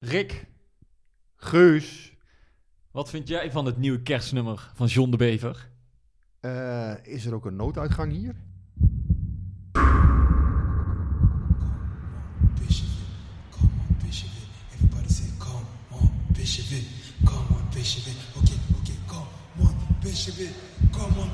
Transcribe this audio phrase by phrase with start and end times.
[0.00, 0.46] Rick,
[1.36, 2.12] Geus,
[2.90, 5.70] wat vind jij van het nieuwe kerstnummer van John de Bever?
[6.40, 8.34] eh, is er ook een nooduitgang hier?
[20.92, 21.30] Come on,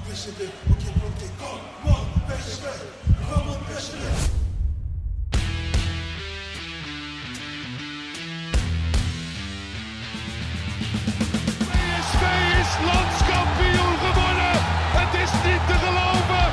[12.91, 14.53] landskampioen geworden.
[15.01, 16.45] Het is niet te geloven.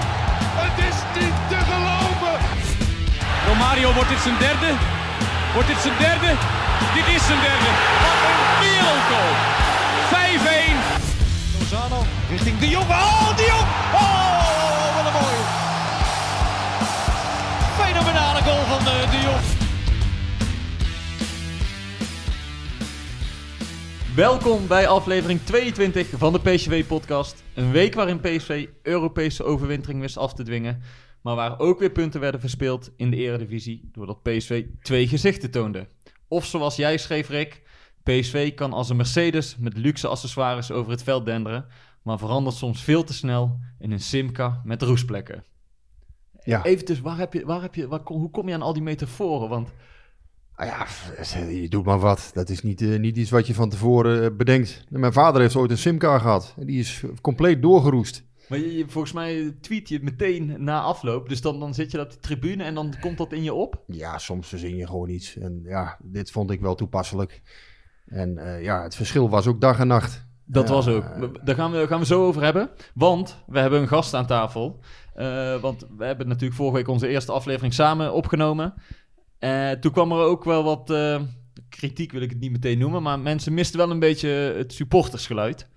[0.64, 2.36] Het is niet te geloven.
[3.48, 4.70] Romario, wordt dit zijn derde?
[5.54, 6.30] Wordt dit zijn derde?
[6.98, 7.70] Dit is zijn derde.
[8.04, 9.34] Wat een wereldgoal.
[10.12, 11.04] 5-1.
[11.58, 12.90] Lozano richting De Jong.
[12.90, 13.68] Oh, De Jong!
[14.02, 15.44] Oh, wat een mooie.
[17.82, 19.53] Fenomenale goal van eh, De Jong.
[24.16, 27.44] Welkom bij aflevering 22 van de PSV-podcast.
[27.56, 30.82] Een week waarin PSV Europese overwintering wist af te dwingen.
[31.22, 33.90] Maar waar ook weer punten werden verspeeld in de eredivisie...
[33.92, 35.88] doordat PSV twee gezichten toonde.
[36.28, 37.62] Of zoals jij schreef, Rick...
[38.04, 41.66] PSV kan als een Mercedes met luxe accessoires over het veld denderen...
[42.02, 45.44] maar verandert soms veel te snel in een Simca met roestplekken.
[46.44, 46.64] Ja.
[46.64, 48.84] Even dus, waar heb je, waar heb je, waar, hoe kom je aan al die
[48.84, 49.50] metaforen?
[49.50, 49.74] Want
[50.72, 50.88] Ah
[51.34, 52.32] ja, je doet maar wat.
[52.34, 54.84] Dat is niet, eh, niet iets wat je van tevoren eh, bedenkt.
[54.90, 56.54] Mijn vader heeft ooit een simkaart gehad.
[56.60, 58.24] En die is compleet doorgeroest.
[58.50, 61.30] Maar je, je- volgens mij tweet je het meteen na afloop.
[61.30, 63.84] Dus dan, dan zit je op de tribune en dan komt dat in je op.
[63.88, 65.38] Ja, soms verzin je gewoon iets.
[65.38, 67.42] En ja, dit vond ik wel toepasselijk.
[68.06, 70.26] En eh, ja, het verschil was ook dag en nacht.
[70.46, 71.04] Dat was ook.
[71.04, 72.70] eh, Daar gaan we, gaan we zo over hebben.
[72.94, 74.80] Want we hebben een gast aan tafel.
[75.14, 78.74] Eh, want we hebben natuurlijk vorige week onze eerste aflevering samen opgenomen.
[79.44, 81.22] Eh, toen kwam er ook wel wat eh,
[81.70, 83.04] kritiek, wil ik het niet meteen noemen.
[83.04, 85.68] Maar mensen misten wel een beetje het supportersgeluid.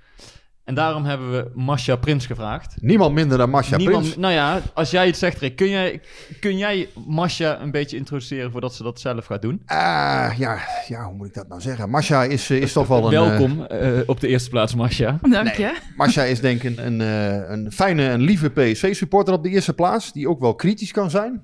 [0.64, 2.75] En daarom hebben we Masha Prins gevraagd.
[2.81, 4.17] Niemand minder dan Masha Niemand, Prins.
[4.17, 6.01] Nou ja, als jij het zegt, Rick, kun jij,
[6.41, 9.63] kun jij Masha een beetje introduceren voordat ze dat zelf gaat doen?
[9.67, 10.58] Ah, ja,
[10.89, 11.91] ja, hoe moet ik dat nou zeggen?
[11.91, 13.11] Masha is, eh, is toch wel een...
[13.11, 15.18] Welkom eh, op de eerste plaats, Masha.
[15.23, 15.77] Dank je.
[15.96, 19.74] Masha is denk ik een, een, eh, een fijne en lieve PSV-supporter op de eerste
[19.74, 20.12] plaats.
[20.12, 21.42] Die ook wel kritisch kan zijn.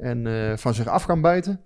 [0.00, 1.60] En eh, van zich af kan bijten.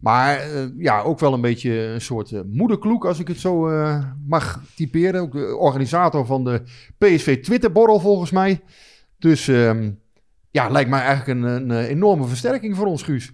[0.00, 3.68] Maar eh, ja, ook wel een beetje een soort eh, moederkloek, als ik het zo
[3.68, 5.20] eh, mag typeren.
[5.20, 6.62] Ook de organisator van de
[6.98, 8.60] PSV Twitterborrel volgens mij.
[9.18, 9.90] Dus ehm,
[10.50, 13.32] ja, lijkt mij eigenlijk een, een enorme versterking voor ons, Guus.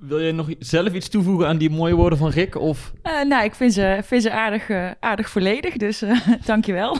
[0.00, 2.54] Wil jij nog zelf iets toevoegen aan die mooie woorden van Rick?
[2.54, 2.92] Of...
[3.02, 4.70] Eh, nou, ik vind ze, vind ze aardig,
[5.00, 6.96] aardig volledig, dus eh dankjewel.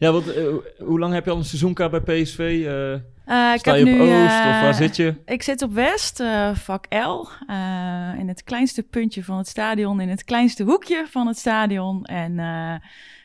[0.00, 0.44] Ja, want eh,
[0.78, 2.38] hoe lang heb je al een seizoenkaart bij PSV?
[2.66, 5.14] Eh, Eh, ik sta heb je op nu, Oost eh, of waar zit je?
[5.24, 10.00] Ik zit op West, eh, vak L, eh, in het kleinste puntje van het stadion,
[10.00, 12.04] in het kleinste hoekje van het stadion.
[12.04, 12.74] En eh,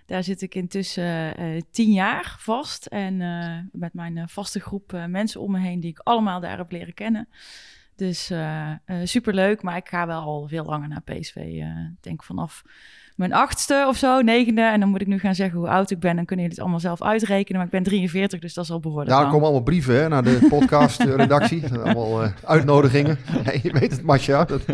[0.06, 2.86] daar zit ik intussen eh tien jaar vast.
[2.86, 6.40] En eh, met mijn eh, vaste groep eh, mensen om me heen die ik allemaal
[6.40, 7.28] daar heb leren kennen.
[7.96, 11.36] Dus eh eh, superleuk, maar ik ga wel al veel langer naar PSV.
[11.36, 12.64] eh, Ik denk vanaf
[13.16, 14.62] mijn achtste of zo, negende.
[14.62, 16.16] En dan moet ik nu gaan zeggen hoe oud ik ben.
[16.16, 17.58] Dan kunnen jullie het allemaal zelf uitrekenen.
[17.58, 20.08] Maar ik ben 43, dus dat is al behoorlijk Ja, er komen allemaal brieven hè,
[20.08, 21.64] naar de podcast-redactie.
[21.84, 23.18] allemaal eh, uitnodigingen.
[23.46, 24.48] Nee, je weet het.
[24.48, 24.62] Dat,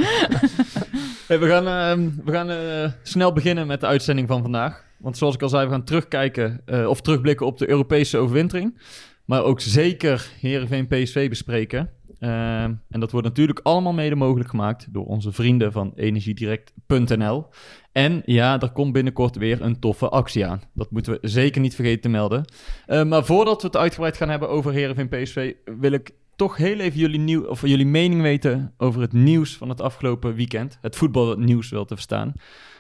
[1.28, 4.84] Hey, we gaan, ehm, we gaan eh, snel beginnen met de uitzending van vandaag.
[4.98, 8.80] Want zoals ik al zei, we gaan terugkijken eh, of terugblikken op de Europese overwintering.
[9.26, 11.90] Maar ook zeker Heerenveen PSV bespreken.
[12.22, 17.46] Ehm, en dat wordt natuurlijk allemaal mede mogelijk gemaakt door onze vrienden van energiedirect.nl.
[17.92, 20.62] En ja, er komt binnenkort weer een toffe actie aan.
[20.74, 22.46] Dat moeten we zeker niet vergeten te melden.
[22.86, 26.80] Eh, maar voordat we het uitgebreid gaan hebben over Heerenveen PSV, wil ik toch heel
[26.80, 30.78] even jullie, nieuw, of jullie mening weten over het nieuws van het afgelopen weekend.
[30.82, 32.34] Het voetbalnieuws wel te verstaan.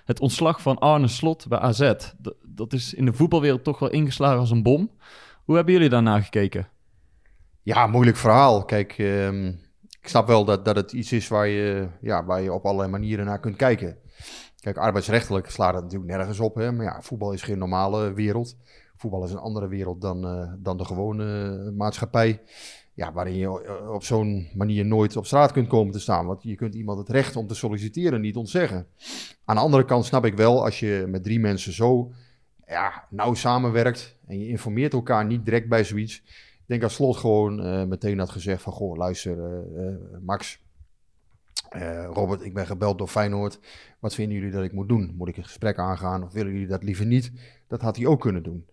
[0.05, 1.93] Het ontslag van Arne Slot bij AZ.
[2.45, 4.91] Dat is in de voetbalwereld toch wel ingeslagen als een bom.
[5.45, 6.67] Hoe hebben jullie daarna gekeken?
[7.63, 8.65] Ja, moeilijk verhaal.
[8.65, 9.47] Kijk, ehm,
[10.01, 12.91] ik snap wel dat, dat het iets is waar je, ja, waar je op allerlei
[12.91, 13.97] manieren naar kunt kijken.
[14.59, 16.55] Kijk, arbeidsrechtelijk slaat het natuurlijk nergens op.
[16.55, 16.71] Hè?
[16.71, 18.57] Maar ja, voetbal is geen normale wereld.
[18.95, 22.41] Voetbal is een andere wereld dan, eh, dan de gewone eh, maatschappij.
[22.93, 26.25] Ja, waarin je eh, op zo'n manier nooit op straat kunt komen te staan.
[26.25, 28.87] Want je kunt iemand het recht om te solliciteren niet ontzeggen.
[29.45, 32.11] Aan de andere kant snap ik wel, als je met drie mensen zo
[32.67, 34.17] ja, nauw samenwerkt...
[34.27, 36.23] en je informeert elkaar niet direct bij zoiets...
[36.71, 38.73] Ik denk dat Slot gewoon eh, meteen had gezegd van...
[38.73, 40.59] Goh, luister, eh, eh, Max,
[42.13, 43.59] Robert, ik ben gebeld door Feyenoord.
[43.99, 45.13] Wat vinden jullie dat ik moet doen?
[45.17, 47.31] Moet ik een gesprek aangaan of willen jullie dat liever niet?
[47.67, 48.65] Dat had hij ook kunnen doen.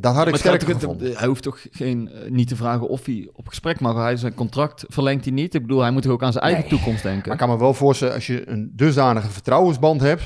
[0.00, 1.16] Dat had ik het- gevonden.
[1.16, 3.94] Hij hoeft toch geen, niet te vragen of hij op gesprek mag.
[3.96, 5.54] Hij zijn contract verlengt hij niet.
[5.54, 6.70] Ik bedoel, hij moet toch ook aan zijn eigen Nee.
[6.70, 7.22] toekomst denken.
[7.24, 10.22] Maar ik kan me wel voorstellen, als je een dusdanige vertrouwensband hebt...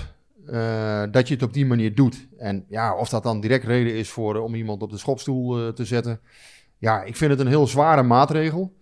[1.13, 2.27] dat je het op die manier doet.
[2.37, 5.85] En ja, of dat dan direct reden is voor, om iemand op de schopstoel te
[5.85, 6.21] zetten.
[6.85, 8.77] Ja, ik vind het een heel zware maatregel.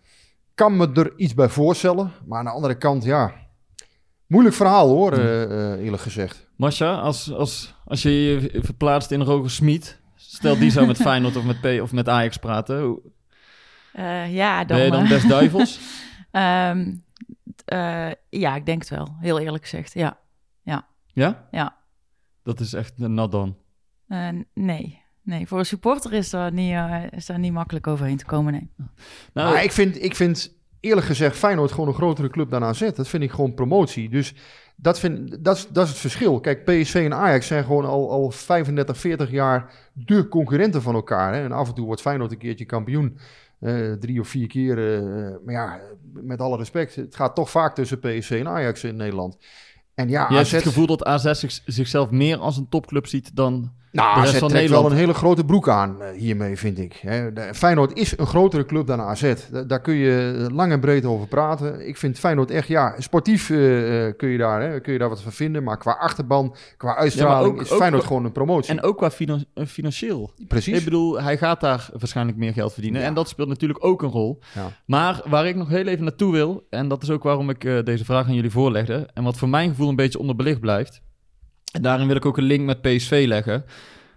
[0.55, 2.13] Kan me er iets bij voorstellen.
[2.27, 3.33] Maar aan de andere kant, ja...
[4.27, 6.49] Moeilijk verhaal hoor, eh, eh, eerlijk gezegd.
[6.57, 11.37] Masha, als, als, als je je verplaatst in Roger Smit, stel die zou met Feyenoord
[11.37, 13.01] of met, P, of met Ajax praten, hoe-
[13.93, 14.77] Eh, ja, dan...
[14.77, 15.81] ben je dan best duivels?
[16.31, 16.93] ehm,
[17.65, 19.17] eh, ja, ik denk het wel.
[19.21, 20.19] Heel eerlijk gezegd, ja.
[20.63, 21.47] ja?
[21.51, 21.77] Ja.
[22.43, 23.57] Dat is echt een nat dan.
[24.09, 25.02] Eh, nee.
[25.25, 28.53] Nee, voor een supporter is daar, niet, eh, is daar niet makkelijk overheen te komen,
[28.53, 28.69] nee.
[29.33, 32.91] Nou, maar ik vind, ik vind eerlijk gezegd Feyenoord gewoon een grotere club dan AZ.
[32.95, 34.09] Dat vind ik gewoon promotie.
[34.09, 34.35] Dus
[34.77, 36.41] dat, vind, dat, is, dat is het verschil.
[36.41, 41.35] Kijk, PSV en Ajax zijn gewoon al, al 35, 40 jaar de concurrenten van elkaar.
[41.35, 41.43] Hè?
[41.45, 43.19] En af en toe wordt Feyenoord een keertje kampioen.
[43.61, 44.95] eh, drie of vier keer.
[44.97, 45.81] eh, maar ja,
[46.13, 46.95] met alle respect.
[46.95, 49.37] Het gaat toch vaak tussen PSV en Ajax in Nederland.
[49.95, 53.37] En ja, je hebt het gevoel dat AZ zich- zichzelf meer als een topclub ziet
[53.37, 53.73] dan...
[53.93, 57.03] nou, van trekt wel een hele grote broek aan eh, hiermee, vind ik.
[57.53, 59.35] Feyenoord is een grotere club dan AZ.
[59.51, 61.89] Da- daar kun je lang en breed over praten.
[61.89, 65.09] Ik vind Feyenoord echt, ja, sportief eh, eh, kun, je daar, hè, kun je daar
[65.09, 65.63] wat van vinden.
[65.63, 68.71] Maar qua achterban, qua uitstraling ook- is Feyenoord gewoon een promotie.
[68.71, 70.33] En ook qua finan- eh, financieel.
[70.49, 70.79] Precies.
[70.79, 73.01] Ik bedoel, hij gaat daar waarschijnlijk meer geld verdienen.
[73.01, 73.07] Ja.
[73.07, 74.39] En dat speelt natuurlijk ook een rol.
[74.55, 74.71] Ja.
[74.87, 77.83] Maar waar ik nog heel even naartoe wil, en dat is ook waarom ik eh,
[77.85, 81.03] deze vraag aan jullie voorlegde, en wat voor mijn gevoel een beetje onderbelicht blijft,
[81.73, 83.65] en daarin wil ik ook een link met PSV leggen.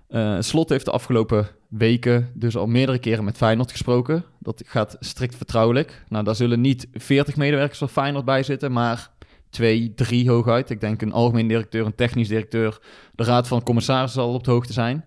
[0.08, 4.26] Eh, Slot heeft de afgelopen weken dus al meerdere keren met Feyenoord gesproken.
[4.40, 6.04] Dat gaat strikt vertrouwelijk.
[6.10, 9.12] Nou, daar zullen niet 40 medewerkers van Feyenoord bij zitten, maar
[9.50, 10.70] twee, drie hooguit.
[10.70, 12.80] Ik denk een algemeen directeur, een technisch directeur,
[13.14, 15.06] de raad van commissarissen zal op de hoogte zijn.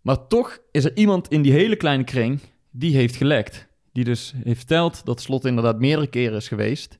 [0.00, 2.40] Maar toch is er iemand in die hele kleine kring
[2.70, 3.66] die heeft gelekt.
[3.92, 6.98] Die dus heeft verteld dat Slot inderdaad meerdere keren is geweest.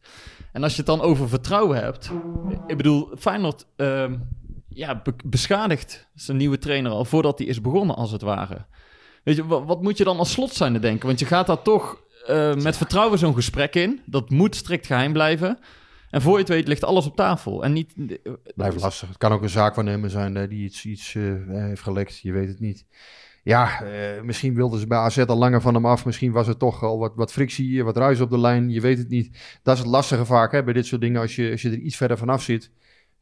[0.53, 2.11] En als je het dan over vertrouwen hebt.
[2.67, 4.15] Ik bedoel, Feyenoord ehm,
[4.75, 8.67] ja, be- beschadigt zijn nieuwe trainer al voordat hij is begonnen, als het ware.
[9.25, 11.07] Weet je, wat, wat moet je dan als slot zijn te denken?
[11.07, 14.01] Want je gaat daar toch eh, met vertrouwen zo'n gesprek in.
[14.07, 15.59] Dat moet strikt geheim blijven.
[16.11, 17.65] En voor je het weet ligt alles op tafel.
[17.65, 17.95] En niet...
[18.55, 19.09] Blijft lastig.
[19.09, 22.19] Het kan ook een zaakwaarnemer zijn eh, die iets, iets eh, heeft gelekt.
[22.19, 22.87] Je weet het niet.
[23.45, 26.05] Ja, eh, misschien wilden ze bij AZ al langer van hem af.
[26.05, 28.71] Misschien was er toch al wat, wat frictie, eh, wat ruis op de lijn.
[28.71, 29.59] Je weet het niet.
[29.63, 31.21] Dat is het lastige vaak hè, bij dit soort dingen.
[31.21, 32.71] Als je, als je er iets verder vanaf zit.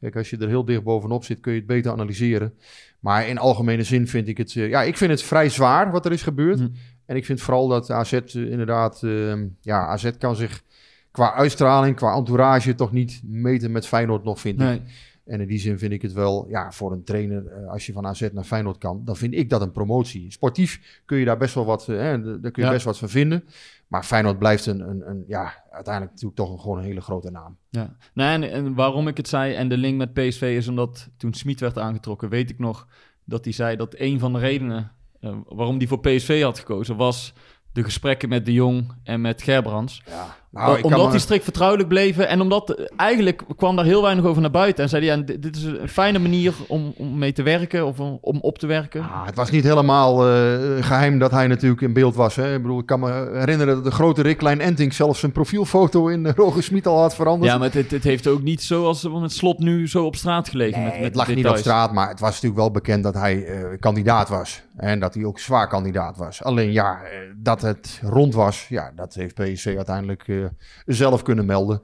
[0.01, 2.53] Kijk, als je er heel dicht bovenop zit, kun je het beter analyseren.
[2.99, 4.55] Maar in algemene zin vind ik het...
[4.55, 6.59] eh, ja, ik vind het vrij zwaar wat er is gebeurd.
[6.59, 6.67] Hm.
[7.05, 9.03] En ik vind vooral dat AZ eh, inderdaad...
[9.03, 10.63] eh, ja, AZ kan zich
[11.11, 12.75] qua uitstraling, qua entourage...
[12.75, 14.67] toch niet meten met Feyenoord nog, vind ik.
[14.67, 14.81] Nee.
[15.25, 17.93] En in die zin vind ik het wel, ja, voor een trainer, eh, als je
[17.93, 20.31] van AZ naar Feyenoord kan, dan vind ik dat een promotie.
[20.31, 22.71] Sportief kun je daar best wel wat, eh, hè, daar kun je Ja.
[22.71, 23.43] best wat van vinden.
[23.87, 27.31] Maar Feyenoord blijft een, een, een ja, uiteindelijk natuurlijk toch een, gewoon een hele grote
[27.31, 27.57] naam.
[27.69, 31.09] Ja, nee, en, en waarom ik het zei en de link met PSV is omdat
[31.17, 32.87] toen Smit werd aangetrokken, weet ik nog
[33.23, 36.95] dat hij zei dat een van de redenen eh, waarom hij voor PSV had gekozen
[36.95, 37.33] was
[37.73, 40.03] de gesprekken met De Jong en met Gerbrands.
[40.05, 44.01] Ja, nou, omdat me- die strikt vertrouwelijk bleven en omdat eh, eigenlijk kwam daar heel
[44.01, 44.83] weinig over naar buiten.
[44.83, 47.99] En zei hij, ja, dit, is een fijne manier om, om mee te werken of
[47.99, 49.01] om, om op te werken.
[49.01, 52.35] Ah, het was niet helemaal eh, geheim dat hij natuurlijk in beeld was.
[52.35, 52.55] Hè.
[52.55, 56.07] Ik bedoel, ik kan me herinneren dat de grote Rick Klein Enting zelfs zijn profielfoto
[56.07, 57.51] in uh, Roger Smit al had veranderd.
[57.51, 60.79] Ja, maar het, het heeft ook niet zoals met slot nu zo op straat gelegen.
[60.81, 63.13] Nee, met, met het lag niet op straat, maar het was natuurlijk wel bekend dat
[63.13, 64.61] hij eh, kandidaat was.
[64.75, 66.43] En dat hij ook zwaar kandidaat was.
[66.43, 70.49] Alleen ja, eh, dat het rond was, ja, dat heeft PSV uiteindelijk eh,
[70.85, 71.81] zelf kunnen melden.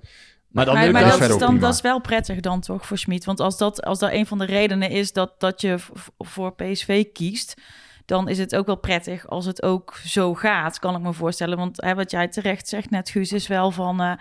[0.48, 3.26] Maar dan maar maar dat is dan, dat is wel prettig dan toch voor Schmid.
[3.26, 5.76] Want als dat, als dat een van de redenen is dat, dat je
[6.18, 7.62] voor PSV kiest...
[8.06, 11.58] dan is het ook wel prettig als het ook zo gaat, kan ik me voorstellen.
[11.58, 14.02] Want hè, wat jij terecht zegt net, Guus, is wel van...
[14.02, 14.12] eh,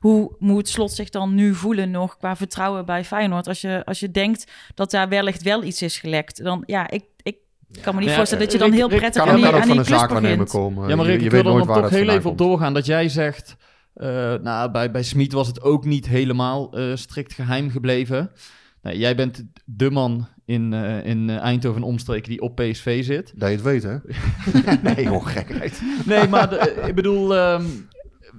[0.00, 3.48] hoe moet Slot zich dan nu voelen nog qua vertrouwen bij Feyenoord?
[3.48, 7.04] Als je, als je denkt dat daar wellicht wel iets is gelekt, dan ja, ik...
[7.22, 7.36] ik
[7.82, 9.44] kan me niet Ja, voorstellen dat je dan Rick- heel Rick, prettig Kan, aan die,
[9.44, 10.62] kan ook aan van die een klus zaakwaarnemer begint.
[10.62, 10.88] komen.
[10.88, 12.16] Ja, maar Je- Rick, je ik weet wil er nooit dan waar toch het heel
[12.18, 13.56] even op doorgaan dat jij zegt...
[13.94, 18.30] eh, nou, bij, bij Smit was het ook niet helemaal eh, strikt geheim gebleven.
[18.82, 23.32] Nou, jij bent de man in, eh, in Eindhoven en omstreken die op PSV zit.
[23.36, 23.96] Dat je het weet, hè?
[24.94, 25.82] nee, joh, gekheid.
[26.06, 27.64] Nee, maar de- ik bedoel, ehm,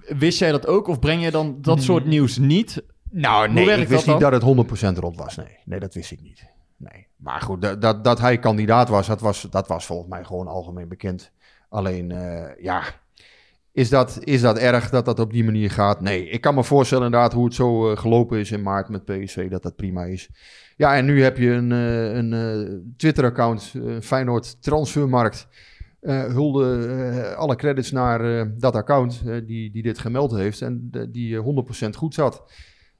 [0.08, 0.88] wist jij dat ook?
[0.88, 2.84] Of breng je dan dat soort nieuws niet?
[3.10, 5.36] Nou, nee, ik wist dat niet dat het 100% rond was.
[5.36, 6.46] Nee, nee dat wist ik niet.
[6.78, 7.08] Nee.
[7.16, 10.48] Maar goed, dat, dat, dat hij kandidaat was dat, was, dat was volgens mij gewoon
[10.48, 11.32] algemeen bekend.
[11.70, 12.84] Alleen, eh, ja,
[13.74, 16.01] is dat, is dat erg dat dat op die manier gaat?
[16.01, 19.06] Nee, ik kan me voorstellen inderdaad hoe het zo eh, gelopen is in maart met
[19.06, 20.30] PSV, dat dat prima is.
[20.77, 25.48] Ja, en nu heb je een, eh, een eh, Twitter-account, Feyenoord Transfermarkt.
[26.03, 31.44] Hulde alle credits naar dat account die, die dit gemeld heeft en die eh,
[31.86, 32.44] 100% goed zat.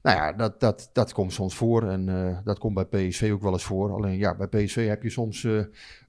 [0.04, 3.42] Nou ja, dat, dat, dat komt soms voor en eh, dat komt bij PSV ook
[3.42, 3.92] wel eens voor.
[3.92, 5.54] Alleen ja, bij PSV heb je soms eh,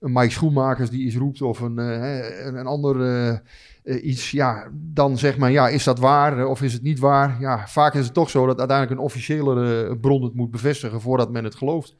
[0.00, 3.42] een Mike Schoenmakers die iets roept of een, eh, een, ander
[3.84, 4.30] iets.
[4.30, 7.40] Ja, dan zeg maar, ja, is dat waar of is het niet waar?
[7.40, 11.30] Ja, vaak is het toch zo dat uiteindelijk een officiële bron het moet bevestigen voordat
[11.30, 11.96] men het gelooft.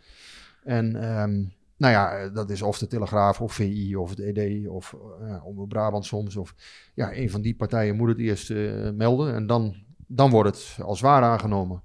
[0.65, 1.45] En ehm,
[1.77, 5.69] nou ja, dat is of de Telegraaf of VI of het ED of uh, Omroep
[5.69, 6.37] Brabant soms.
[6.37, 6.55] Of
[6.95, 8.53] ja, een van die partijen moet het eerst
[8.95, 9.75] melden en dan,
[10.07, 11.83] dan wordt het als waar aangenomen.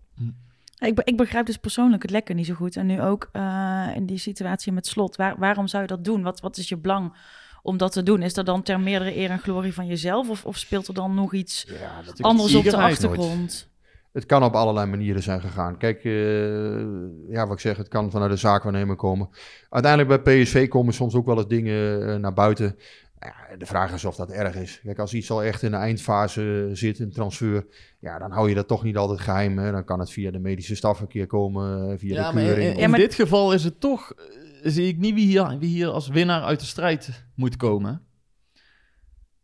[0.79, 2.75] Ik, be- ik begrijp dus persoonlijk het lekker niet zo goed.
[2.75, 5.15] En nu ook eh, in die situatie met slot.
[5.15, 6.21] Waar, waarom zou je dat doen?
[6.21, 7.13] Wat, wat is je belang
[7.61, 8.21] om dat te doen?
[8.21, 10.29] Is dat dan ter meerdere eer en glorie van jezelf?
[10.29, 12.83] Of, of speelt er dan nog iets Ja, anders op de nooit.
[12.83, 13.67] achtergrond?
[14.11, 15.77] Het kan op allerlei manieren zijn gegaan.
[15.77, 16.13] Kijk, eh,
[17.29, 19.29] ja, wat ik zeg, het kan vanuit de zaakwaarnemer komen.
[19.69, 22.75] Uiteindelijk bij PSV komen soms ook wel eens dingen eh, naar buiten.
[23.19, 24.79] Ja, de vraag is of dat erg is.
[24.83, 27.65] Kijk, als iets al echt in de eindfase zit, een transfer,
[27.99, 29.57] ja, dan hou je dat toch niet altijd geheim.
[29.57, 29.71] Hè.
[29.71, 32.43] Dan kan het via de medische staf een keer komen, eh, via Ja, de maar
[32.43, 32.77] in, keuring.
[32.79, 34.11] in maar- dit geval is het toch...
[34.11, 34.25] eh,
[34.71, 38.01] zie ik niet wie hier, wie hier als winnaar uit de strijd moet komen.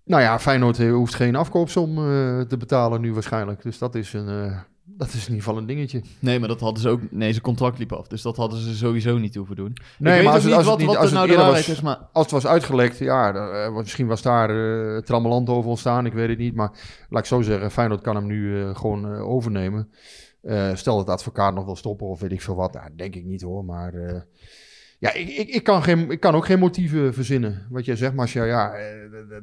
[0.03, 3.61] Nou ja, Feyenoord eh, hoeft geen afkoopsom eh, te betalen nu waarschijnlijk.
[3.61, 6.01] Dus dat is, een, eh, dat is in ieder geval een dingetje.
[6.19, 7.11] Nee, maar dat hadden ze ook...
[7.11, 8.07] Nee, zijn contract liep af.
[8.07, 9.73] Dus dat hadden ze sowieso niet hoeven doen.
[9.99, 11.97] Nee, maar als het- wat, niet- wat als het nou de waarheid was- is, maar...
[12.11, 16.37] Als het was uitgelekt, ja, eh, misschien was daar trammeland over ontstaan, ik weet het
[16.37, 16.55] niet.
[16.55, 16.71] Maar
[17.09, 19.89] laat ik zo zeggen, Feyenoord kan hem nu eh, gewoon eh, overnemen.
[20.73, 23.25] Stel dat de advocaat nog wil stoppen of weet ik veel wat, nou, denk ik
[23.25, 23.65] niet hoor.
[23.65, 23.93] Maar
[24.99, 27.65] ja, ik, ik, ik, kan geen, ik kan ook geen motieven verzinnen.
[27.69, 28.83] Wat jij zegt, Marcia, ja, eh,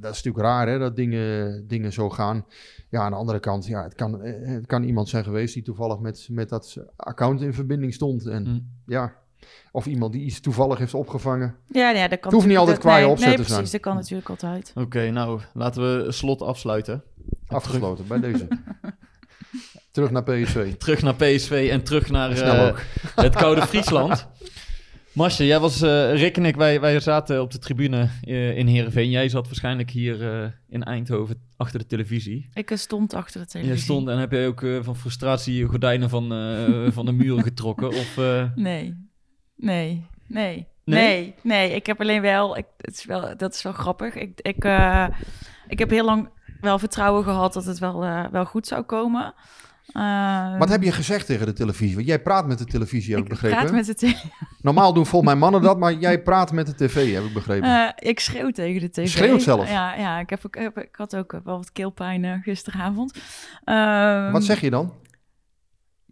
[0.00, 2.46] dat is natuurlijk raar hè, dat dingen, dingen zo gaan.
[2.90, 5.62] Ja, aan de andere kant, ja, het kan, eh, het kan iemand zijn geweest die
[5.62, 8.26] toevallig met, met dat account in verbinding stond.
[8.26, 8.92] En Hm.
[8.92, 9.12] ja,
[9.72, 11.54] of iemand die iets toevallig heeft opgevangen.
[11.66, 13.70] Ja, ja, dat kan Het hoeft niet natuurlijk- altijd kwaaie nee, opzet nee, te precies,
[13.70, 13.82] zijn.
[13.82, 14.72] dat kan natuurlijk altijd.
[14.74, 17.02] Oké, nou, laten we slot afsluiten.
[17.46, 18.48] Afgesloten bij deze.
[19.90, 20.74] Terug naar PSV.
[20.74, 22.78] Terug naar PSV en terug naar Snel eh,
[23.14, 24.26] het koude Friesland.
[25.12, 25.80] Masje, jij was,
[26.12, 29.10] Rick en ik, wij, wij zaten op de tribune eh, in Heerenveen.
[29.10, 32.50] Jij zat waarschijnlijk hier eh, in Eindhoven achter de televisie.
[32.54, 33.76] Ik stond achter de televisie.
[33.76, 36.28] Jij stond en heb jij ook van frustratie je gordijnen van,
[36.92, 37.88] van de muren getrokken?
[37.88, 38.16] Of,
[38.54, 39.08] Nee,
[39.56, 40.96] nee, nee, Nee?
[41.08, 41.74] nee, nee.
[41.74, 44.14] Ik heb alleen wel, ik, het is wel, dat is wel grappig.
[44.14, 44.64] Ik, ik,
[45.68, 46.28] ik heb heel lang
[46.60, 48.00] wel vertrouwen gehad dat het wel,
[48.30, 49.34] wel goed zou komen.
[49.86, 51.94] Eh, Wat heb je gezegd tegen de televisie?
[51.94, 53.58] Want jij praat met de televisie, heb ik ik begrepen.
[53.58, 54.16] praat met de tele-
[54.62, 57.68] Normaal doen volgens mij mannen dat, maar jij praat met de tv, heb ik begrepen.
[57.68, 59.08] Eh, ik schreeuw tegen de tv.
[59.08, 59.70] Schreeuwt zelf?
[59.70, 63.18] Ja, ja ik, heb ik had ook wel wat keelpijn gisteravond.
[63.64, 64.92] Ehm, Wat zeg je dan?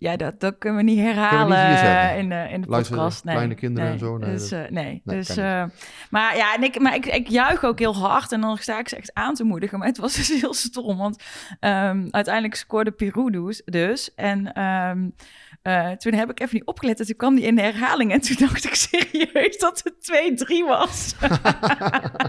[0.01, 2.11] Ja, dat, dat kunnen we niet we herhalen niet zeggen.
[2.11, 3.25] eh, in de, in de podcast.
[3.25, 4.19] Nee, kleine kinderen nee, en zo?
[4.19, 5.65] Nee, dus, eh, nee, dus, eh,
[6.11, 8.89] maar ja, en ik, maar ik, ik juich ook heel hard en dan sta ik
[8.89, 9.79] ze echt aan te moedigen.
[9.79, 11.23] Maar het was dus heel stom, want
[11.61, 13.63] ehm, uiteindelijk scoorde Pirou dus.
[13.65, 15.09] dus en ehm,
[15.63, 18.13] eh, toen heb ik even niet opgelet en toen kwam die in de herhaling.
[18.13, 21.15] En toen dacht ik serieus dat het 2-3 was.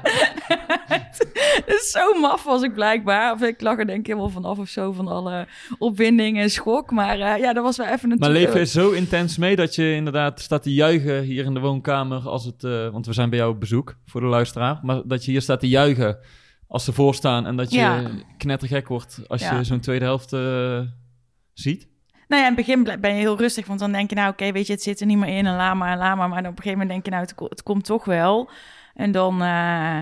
[1.65, 3.33] dus zo maf was ik blijkbaar.
[3.33, 5.47] Of ik lag er denk ik helemaal vanaf of zo, van alle
[5.77, 6.91] opwinding en schok.
[6.91, 8.17] Maar eh, ja, dat was wel even een...
[8.17, 11.59] maar leef je zo intens mee dat je inderdaad staat te juichen hier in de
[11.59, 12.63] woonkamer als het...
[12.63, 14.79] eh, want we zijn bij jou op bezoek, voor de luisteraar.
[14.81, 16.17] Maar dat je hier staat te juichen
[16.67, 18.09] als ze voorstaan en dat je Ja.
[18.37, 19.57] knettergek wordt als Ja.
[19.57, 20.29] je zo'n tweede helft
[21.53, 21.89] ziet.
[22.31, 24.51] Nou ja, in het begin ben je heel rustig, want dan denk je, nou oké,
[24.51, 26.29] weet je, het zit er niet meer in en laat maar, en laat maar.
[26.29, 28.49] Maar op een gegeven moment denk je, nou, het komt toch wel.
[28.93, 29.99] En dan, eh,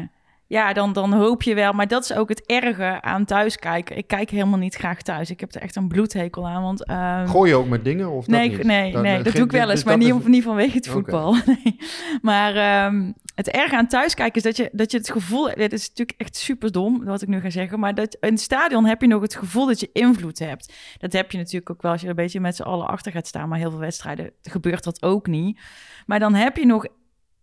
[0.49, 1.73] ja, dan, dan hoop je wel.
[1.73, 3.97] Maar dat is ook het erge aan thuiskijken.
[3.97, 5.29] Ik kijk helemaal niet graag thuis.
[5.29, 6.85] Ik heb er echt een bloedhekel aan, want...
[6.85, 8.67] ehm, Gooi je ook met dingen of nee, dat niet?
[8.67, 10.43] nee, Dat- nee, dat- dat doe ik wel eens, dus maar niet, is- of niet
[10.43, 11.35] vanwege het voetbal.
[11.45, 11.77] Nee.
[12.21, 15.43] Maar ehm, het erge aan thuiskijken is dat je, dat je het gevoel...
[15.55, 17.79] Dit is natuurlijk echt super dom, wat ik nu ga zeggen.
[17.79, 20.73] Maar dat, in het stadion heb je nog het gevoel dat je invloed hebt.
[20.97, 23.11] Dat heb je natuurlijk ook wel als je er een beetje met z'n allen achter
[23.11, 23.49] gaat staan.
[23.49, 25.59] Maar heel veel wedstrijden gebeurt dat ook niet.
[26.05, 26.85] Maar dan heb je nog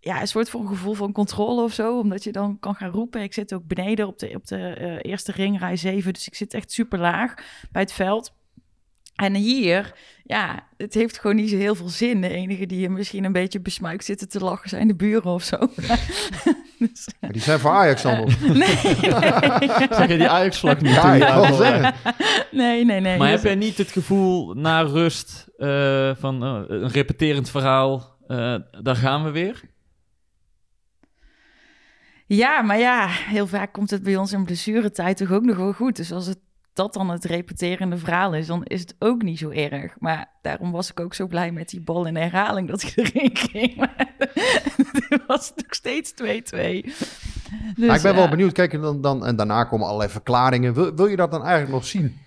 [0.07, 1.99] ja, een soort van gevoel van controle of zo.
[1.99, 3.23] Omdat je dan kan gaan roepen.
[3.23, 6.13] Ik zit ook beneden op de, op de eh, eerste ring, rij 7.
[6.13, 7.35] Dus ik zit echt super laag
[7.71, 8.35] bij het veld.
[9.17, 9.93] En hier,
[10.25, 12.21] ja, het heeft gewoon niet zo heel veel zin.
[12.21, 15.43] De enige die je misschien een beetje besmuikt zitten te lachen zijn de buren of
[15.43, 15.57] zo.
[16.79, 18.41] dus, Maar Die zijn voor Ajax dan nog.
[18.41, 20.93] nee, nee, Zeg je die Ajax-vlag niet?
[20.95, 21.55] Ja, wil aankwam?
[21.57, 21.95] zeggen.
[22.51, 23.01] nee, nee.
[23.01, 23.19] nee.
[23.19, 28.17] Maar Dus- heb jij niet het gevoel na rust eh, van eh, een repeterend verhaal,
[28.27, 29.61] eh, daar gaan we weer?
[32.27, 35.73] Ja, maar ja, heel vaak komt het bij ons in blessuretijd toch ook nog wel
[35.73, 35.97] goed.
[35.97, 36.39] Dus als het
[36.77, 39.95] dat dan het repeterende verhaal is, dan is het ook niet zo erg.
[39.99, 43.37] Maar daarom was ik ook zo blij met die bal in herhaling dat ik erin
[43.37, 43.77] ging.
[43.77, 46.15] Maar het was nog steeds 2-2.
[46.17, 48.29] Dus, maar ik ben wel ja.
[48.29, 50.75] benieuwd, kijk, en dan, dan, en daarna komen allerlei verklaringen.
[50.75, 52.19] Wil, wil je dat dan eigenlijk nog zien?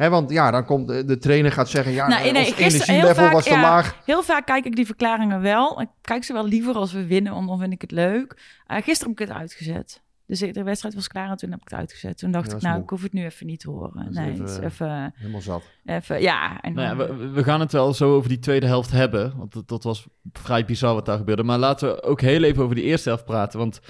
[0.00, 3.14] Hè, want ja, dan komt de, de trainer gaat zeggen, ja, Nou, nee, ons energielevel
[3.14, 3.60] vaak, was te ja.
[3.60, 3.96] laag.
[4.04, 5.80] Heel vaak kijk ik die verklaringen wel.
[5.80, 8.60] Ik kijk ze wel liever als we winnen, want dan vind ik het leuk.
[8.66, 10.02] Eh, gisteren heb ik het uitgezet.
[10.26, 12.18] Dus de wedstrijd was klaar en toen heb ik het uitgezet.
[12.18, 12.82] Toen dacht Ja, ik, nou, moe.
[12.82, 14.06] ik hoef het nu even niet te horen.
[14.10, 15.62] Nee, even, het is even, Helemaal zat.
[15.84, 16.60] even, ja.
[16.60, 19.34] En, Nou ja, we, we gaan het wel zo over die tweede helft hebben.
[19.36, 21.42] Want dat, dat was vrij bizar wat daar gebeurde.
[21.42, 23.58] Maar laten we ook heel even over die eerste helft praten.
[23.58, 23.80] Want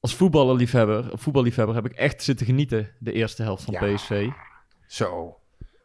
[0.00, 3.94] als voetballerliefhebber, voetballiefhebber heb ik echt zitten genieten de eerste helft van Ja.
[3.94, 4.28] PSV.
[4.88, 5.36] Zo,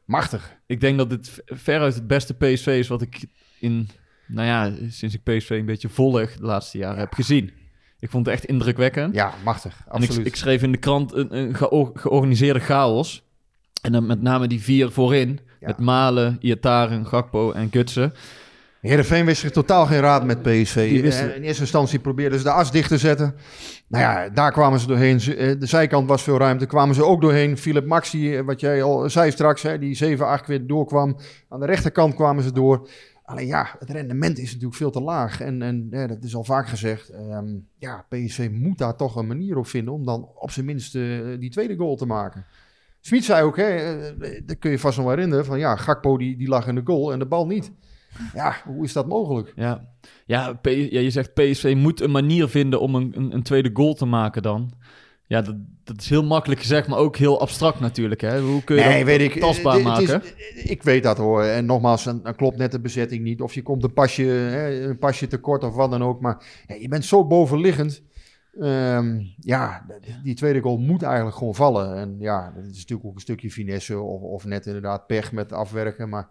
[0.06, 0.56] machtig.
[0.66, 3.26] Ik denk dat dit veruit het beste PSV is wat ik
[3.60, 3.90] in,
[4.28, 7.52] nou ja, sinds ik PSV een beetje volg de laatste jaren heb gezien.
[8.00, 9.16] Ik vond het echt indrukwekkend.
[9.16, 10.28] Ja, machtig, En ik, absoluut.
[10.28, 13.24] ik schreef in de krant een, een geo- georganiseerde chaos.
[13.82, 15.40] En dan met name die vier voorin.
[15.60, 15.68] Ja.
[15.68, 18.14] Met Malen, Iataren, Gakpo en Gutsen.
[18.90, 21.02] Heerenveen wist zich totaal geen raad met PSV.
[21.02, 23.36] Wisten- Eh, In eerste instantie probeerden ze de as dicht te zetten.
[23.88, 25.20] Nou ja, daar kwamen ze doorheen.
[25.20, 27.58] Eh, De zijkant was veel ruimte, kwamen ze ook doorheen.
[27.58, 31.18] Philip Maxi, eh, wat jij al zei straks, hè, die 7, 8 keer doorkwam.
[31.50, 32.90] Aan de rechterkant kwamen ze door.
[33.24, 35.42] Alleen ja, het rendement is natuurlijk veel te laag.
[35.42, 37.10] En, en ja, dat is al vaak gezegd.
[37.10, 37.48] ehm,
[37.78, 40.94] ja, PSV moet daar toch een manier op vinden om dan op zijn minst
[41.40, 42.46] die tweede goal te maken.
[43.00, 43.98] Smit zei ook, hè,
[44.46, 46.82] dat kun je vast nog wel herinneren, van ja, Gakpo die, die lag in de
[46.84, 47.72] goal en de bal niet.
[48.34, 49.54] Ja, hoe is dat mogelijk?
[49.56, 49.88] Ja,
[50.26, 53.70] ja, P- ja je zegt PSV moet een manier vinden om een, een, een tweede
[53.74, 54.72] goal te maken dan.
[55.28, 58.22] Ja, dat, dat is heel makkelijk gezegd, maar ook heel abstract natuurlijk.
[58.22, 58.42] Hè?
[58.42, 59.40] Hoe kun je Nee, dat weet ik.
[59.42, 60.22] tastbaar Het is- maken?
[60.64, 61.44] ik weet dat hoor.
[61.44, 63.42] En nogmaals, dan, dan klopt net de bezetting niet.
[63.42, 66.22] Of je komt een pasje, hè, een pasje tekort of wat dan ook.
[66.22, 68.02] Maar ja, je bent zo bovenliggend.
[68.60, 69.86] Ehm, ja,
[70.24, 71.96] die tweede goal moet eigenlijk gewoon vallen.
[71.96, 74.00] En ja, dat is natuurlijk ook een stukje finesse.
[74.00, 76.10] Of, of net inderdaad pech met afwerken.
[76.10, 76.28] Maar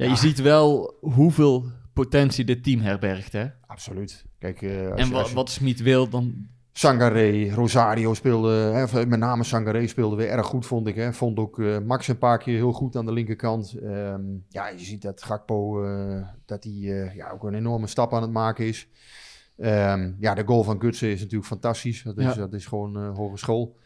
[0.00, 3.32] Ja, je ziet wel hoeveel potentie dit team herbergt.
[3.32, 3.46] Hè?
[3.66, 4.24] absoluut.
[4.38, 6.46] Kijk, eh, als En je- wa- als je- wat Smit wil, dan...
[6.72, 10.94] Sangaré, Rosario speelde, hè, met name Sangaré speelde weer erg goed, vond ik.
[10.94, 11.12] Hè.
[11.12, 13.74] Vond ook eh, Max een paar keer heel goed aan de linkerkant.
[13.82, 18.22] Ehm, ja, je ziet dat Gakpo, eh, dat hij ja, ook een enorme stap aan
[18.22, 18.88] het maken is.
[19.56, 22.02] Ehm, ja, de goal van Gutsen is natuurlijk fantastisch.
[22.02, 22.34] Dat is, Ja.
[22.34, 23.76] dat is gewoon hogeschool.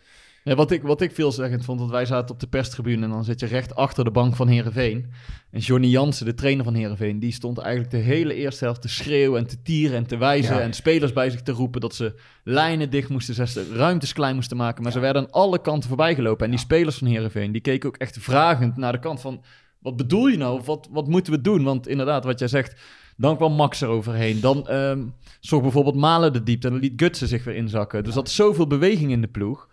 [0.44, 3.24] Ja, wat, ik, wat ik veelzeggend vond, want wij zaten op de perstribune en dan
[3.24, 5.10] zit je recht achter de bank van Herenveen.
[5.50, 8.88] En Johnny Jansen, de trainer van Herenveen, die stond eigenlijk de hele eerste helft te
[8.88, 10.54] schreeuwen en te tieren en te wijzen.
[10.54, 10.60] Ja.
[10.60, 14.56] En spelers bij zich te roepen dat ze lijnen dicht moesten zetten, ruimtes klein moesten
[14.56, 14.82] maken.
[14.82, 16.44] Maar ze werden aan alle kanten voorbij gelopen.
[16.44, 19.44] En die spelers van Herenveen, die keken ook echt vragend naar de kant van,
[19.78, 20.58] wat bedoel je nou?
[20.58, 21.62] Of Wat, wat moeten we doen?
[21.62, 22.80] Want inderdaad, wat jij zegt,
[23.16, 24.40] dan kwam Max eroverheen.
[24.40, 25.02] Dan ehm
[25.40, 28.04] zorg bijvoorbeeld Malen de diepte en dan liet Gutsen zich weer inzakken.
[28.04, 29.68] Dus dat is zoveel beweging in de ploeg.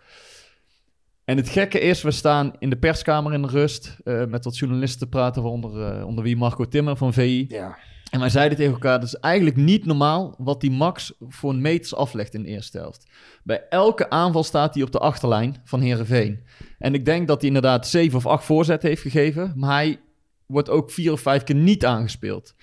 [1.32, 4.58] En het gekke is, we staan in de perskamer in de rust eh, met wat
[4.58, 7.44] journalisten te praten, onder, eh, onder wie Marco Timmer van VI.
[7.48, 7.78] Ja.
[8.10, 11.60] En wij zeiden tegen elkaar, dat is eigenlijk niet normaal wat die Max voor een
[11.60, 13.10] meters aflegt in de eerste helft.
[13.42, 16.44] Bij elke aanval staat hij op de achterlijn van Herenveen.
[16.78, 20.00] En ik denk dat hij inderdaad zeven of acht voorzetten heeft gegeven, maar hij
[20.46, 22.54] wordt ook vier of vijf keer niet aangespeeld.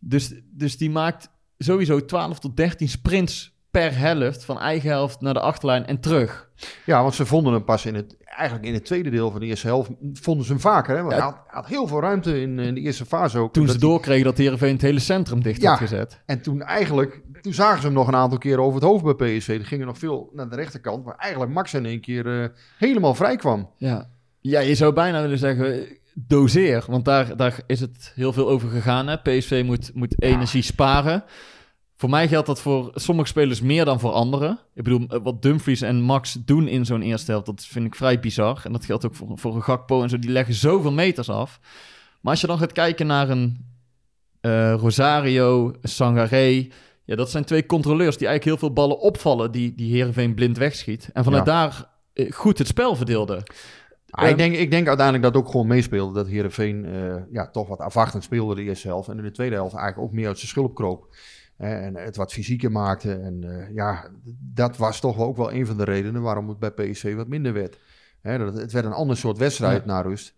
[0.00, 5.34] Dus, dus die maakt sowieso 12 tot 13 sprints per helft van eigen helft naar
[5.34, 6.50] de achterlijn en terug.
[6.86, 9.46] ja, want ze vonden hem pas in het, eigenlijk in het tweede deel van de
[9.46, 10.96] eerste helft, vonden ze hem vaker.
[10.96, 11.02] Hè?
[11.02, 11.18] Want Ja.
[11.20, 13.52] hij, had, had heel veel ruimte in, in de eerste fase ook.
[13.52, 15.68] Toen ze hij- doorkregen dat Heerenveen het hele centrum dicht Ja.
[15.70, 16.20] had gezet.
[16.26, 19.36] En toen eigenlijk, toen zagen ze hem nog een aantal keren over het hoofd bij
[19.38, 19.48] PSV.
[19.60, 23.14] Er gingen nog veel naar de rechterkant, waar eigenlijk Max in één keer eh, helemaal
[23.14, 23.70] vrij kwam.
[23.76, 24.08] Ja.
[24.40, 26.84] ja, je zou bijna willen zeggen, doseer.
[26.88, 29.06] Want daar, daar is het heel veel over gegaan.
[29.08, 29.16] Hè?
[29.18, 31.24] PSV moet, moet energie sparen.
[32.00, 34.58] Voor mij geldt dat voor sommige spelers meer dan voor anderen.
[34.74, 37.94] Ik bedoel, eh, wat Dumfries en Max doen in zo'n eerste helft, dat vind ik
[37.94, 38.60] vrij bizar.
[38.64, 40.18] En dat geldt ook voor, voor een Gakpo en zo.
[40.18, 41.60] Die leggen zoveel meters af.
[42.20, 43.66] Maar als je dan gaat kijken naar een
[44.40, 46.68] eh, Rosario, Sangaré...
[47.04, 49.52] Ja, dat zijn twee controleurs die eigenlijk heel veel ballen opvallen...
[49.52, 51.10] die, die Heerenveen blind wegschiet.
[51.12, 51.52] En vanuit Ja.
[51.52, 53.42] daar eh, goed het spel verdeelden.
[54.10, 56.14] Ah, Ehm, ik, denk, ik denk uiteindelijk dat ook gewoon meespeelde.
[56.14, 59.08] Dat Heerenveen eh ja, toch wat afwachtend speelde de eerste helft.
[59.08, 61.06] En in de tweede helft eigenlijk ook meer uit zijn schulp kroop.
[61.58, 63.12] En het wat fysieker maakte.
[63.14, 64.08] En eh, ja,
[64.52, 67.52] dat was toch ook wel een van de redenen waarom het bij PSV wat minder
[67.52, 67.78] werd.
[68.22, 69.92] Hè, dat, het werd een ander soort wedstrijd Ja.
[69.92, 70.34] na rust.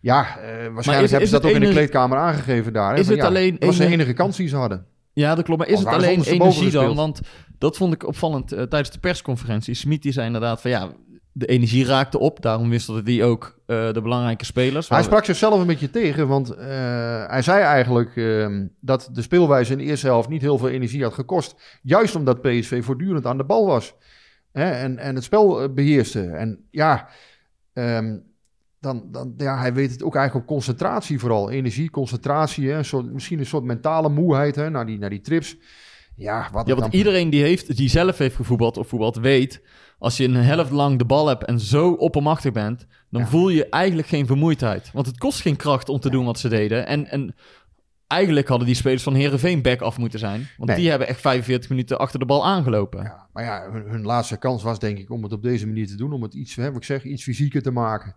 [0.00, 2.92] Ja, eh, waarschijnlijk is- hebben is ze dat ook in de kleedkamer aangegeven daar.
[2.94, 4.86] Hè, Is van, het ja, alleen Dat was de enige- kans die ze hadden.
[5.12, 5.60] Ja, dat klopt.
[5.60, 6.52] Maar is het alleen energie dan?
[6.52, 6.96] gespeeld?
[6.96, 7.20] Want
[7.58, 9.74] dat vond ik opvallend eh, tijdens de persconferentie.
[9.74, 10.88] Smit die zei inderdaad van ja,
[11.38, 12.42] de energie raakte op.
[12.42, 14.88] Daarom wisselde die ook eh, de belangrijke spelers.
[14.88, 16.66] Hij sprak zichzelf een beetje tegen, want eh,
[17.26, 21.02] hij zei eigenlijk ehm, dat de speelwijze in de eerste helft niet heel veel energie
[21.02, 21.78] had gekost.
[21.82, 23.94] Juist omdat PSV voortdurend aan de bal was
[24.52, 26.26] hè, en, en het spel eh, beheerste.
[26.26, 27.08] En ja,
[27.72, 28.18] ehm,
[28.80, 31.50] dan, dan, ja, hij weet het ook eigenlijk op concentratie vooral.
[31.50, 35.56] Energie, concentratie, hè, soort, misschien een soort mentale moeheid hè, naar, die, naar die trips.
[36.16, 39.62] ja, wat Ja, want dan- iedereen die, heeft, die zelf heeft gevoetbald of voetbald weet...
[39.98, 42.86] als je een helft lang de bal hebt en zo oppermachtig bent...
[43.10, 43.26] dan Ja.
[43.26, 44.90] voel je eigenlijk geen vermoeidheid.
[44.92, 46.86] Want het kost geen kracht om te doen wat ze deden.
[46.86, 47.34] En, en
[48.06, 50.48] eigenlijk hadden die spelers van Herenveen back af moeten zijn.
[50.56, 50.78] Want Nee.
[50.78, 53.02] die hebben echt 45 minuten achter de bal aangelopen.
[53.02, 55.86] Ja, maar ja, hun, hun laatste kans was denk ik om het op deze manier
[55.86, 56.12] te doen.
[56.12, 58.14] Om het iets, hè, ik zeg, iets fysieker te maken.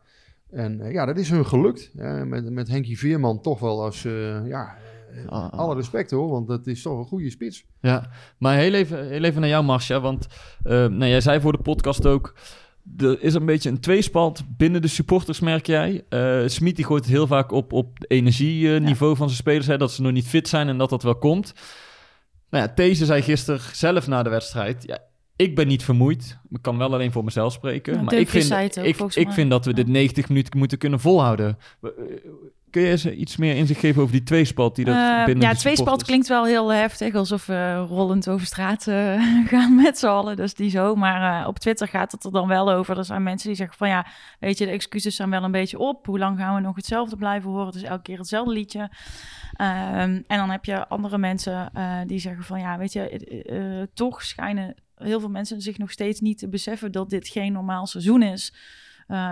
[0.50, 1.92] En eh, ja, dat is hun gelukt.
[1.94, 4.91] Ja, met, met Henkie Veerman toch wel als, eh, ja, eh,
[5.28, 5.52] Ah.
[5.52, 6.30] alle respect hoor.
[6.30, 7.66] Want dat is toch een goede spits.
[7.82, 10.00] Ja, maar heel even, heel even naar jou, Marcia.
[10.00, 10.28] Want
[10.64, 12.36] eh, nou, jij zei voor de podcast ook...
[12.98, 16.06] Er is een beetje een tweespalt binnen de supporters, merk jij.
[16.10, 19.68] Eh Smit die gooit het heel vaak op, op het energieniveau van zijn spelers.
[19.68, 21.54] Hè, dat ze nog niet fit zijn en dat dat wel komt.
[22.50, 24.84] Nou ja, These zei gisteren zelf na de wedstrijd...
[24.86, 25.00] Ja,
[25.36, 26.38] ik ben niet vermoeid.
[26.50, 27.94] Ik kan wel alleen voor mezelf spreken.
[27.94, 31.00] Ja, maar ik vind, ook, ik, ik vind dat we dit 90 minuten moeten kunnen
[31.00, 31.58] volhouden.
[32.72, 35.54] Kun je eens iets meer inzicht geven over die tweespalt die er Eh, binnen ja,
[35.54, 40.36] tweespalt klinkt wel heel heftig, alsof we rollend over straat eh, gaan met z'n allen.
[40.36, 40.96] Dus die zo.
[40.96, 42.98] Maar eh, op Twitter gaat het er dan wel over.
[42.98, 44.08] Er zijn mensen die zeggen van ja,
[44.40, 46.06] weet je, de excuses zijn wel een beetje op.
[46.06, 47.66] Hoe lang gaan we nog hetzelfde blijven horen?
[47.66, 48.92] Het is elke keer hetzelfde liedje.
[49.54, 51.72] Ehm, en dan heb je andere mensen
[52.08, 56.38] die zeggen van ja, weet je, toch schijnen heel veel mensen zich nog steeds niet
[56.38, 58.54] te beseffen dat dit geen normaal seizoen is.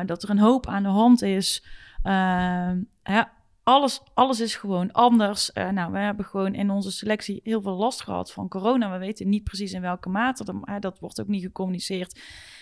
[0.06, 1.64] Dat er een hoop aan de hand is.
[2.04, 3.32] Ehm, ja,
[3.64, 5.52] alles, alles is gewoon anders.
[5.52, 8.92] Eh, nou, we hebben gewoon in onze selectie heel veel last gehad van corona.
[8.92, 10.44] We weten niet precies in welke mate.
[10.44, 12.20] Dat, dat wordt ook niet gecommuniceerd.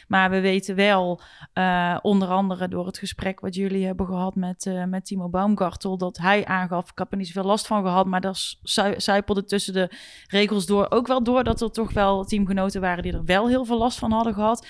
[0.08, 1.22] Maar we weten wel,
[1.54, 5.98] eh, onder andere door het gesprek wat jullie hebben gehad met, eh, met Timo Baumgartel,
[5.98, 8.54] dat hij aangaf, ik heb er niet zoveel last van gehad, maar daar
[8.98, 9.90] zijpelde tussen de
[10.28, 13.66] regels door ook wel door dat er toch wel teamgenoten waren die er wel heel
[13.66, 14.68] veel last van hadden gehad.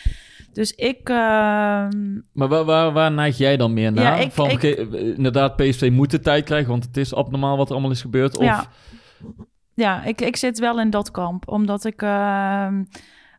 [0.58, 4.04] Dus ik, ehm, Maar waar, waar, waar neig jij dan meer naar?
[4.04, 7.58] Ja, ik- Van, ik- eh, inderdaad, PSV moet de tijd krijgen, want het is abnormaal
[7.58, 8.38] wat er allemaal is gebeurd.
[8.38, 8.65] Of, Ja.
[9.74, 11.48] Ja, ik, ik zit wel in dat kamp.
[11.50, 12.02] Omdat ik.
[12.02, 12.84] ehm,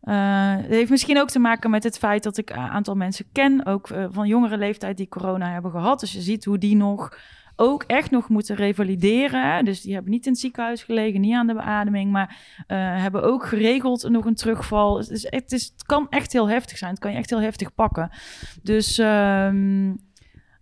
[0.00, 3.24] eh, het heeft misschien ook te maken met het feit dat ik een aantal mensen
[3.32, 3.66] ken.
[3.66, 6.00] Ook eh, van jongere leeftijd die corona hebben gehad.
[6.00, 7.18] Dus je ziet hoe die nog.
[7.60, 9.64] Ook echt nog moeten revalideren.
[9.64, 12.10] Dus die hebben niet in het ziekenhuis gelegen, niet aan de beademing.
[12.10, 14.98] Maar eh, hebben ook geregeld nog een terugval.
[14.98, 16.90] Het, het, is, het kan echt heel heftig zijn.
[16.90, 18.10] Het kan je echt heel heftig pakken.
[18.62, 18.98] Dus.
[18.98, 19.92] ehm,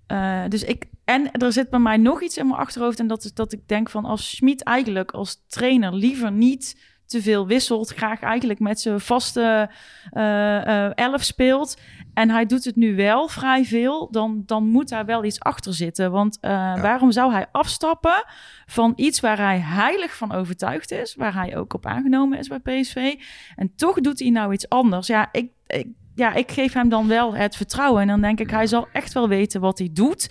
[0.06, 3.00] eh, dus ik, en er zit bij mij nog iets in mijn achterhoofd.
[3.00, 6.76] En dat is dat ik denk van als Schmid eigenlijk als trainer liever niet
[7.06, 7.90] te veel wisselt.
[7.90, 9.70] Graag eigenlijk met zijn vaste
[10.10, 11.80] eh, eh, elf speelt.
[12.14, 14.08] En hij doet het nu wel vrij veel.
[14.10, 16.10] Dan, dan moet daar wel iets achter zitten.
[16.10, 18.24] Want eh, waarom zou hij afstappen
[18.66, 21.14] van iets waar hij heilig van overtuigd is.
[21.14, 23.14] Waar hij ook op aangenomen is bij PSV.
[23.56, 25.06] En toch doet hij nou iets anders.
[25.06, 28.02] Ja, ik, ik, ja, ik geef hem dan wel het vertrouwen.
[28.02, 30.30] En dan denk ik, hij zal echt wel weten wat hij doet.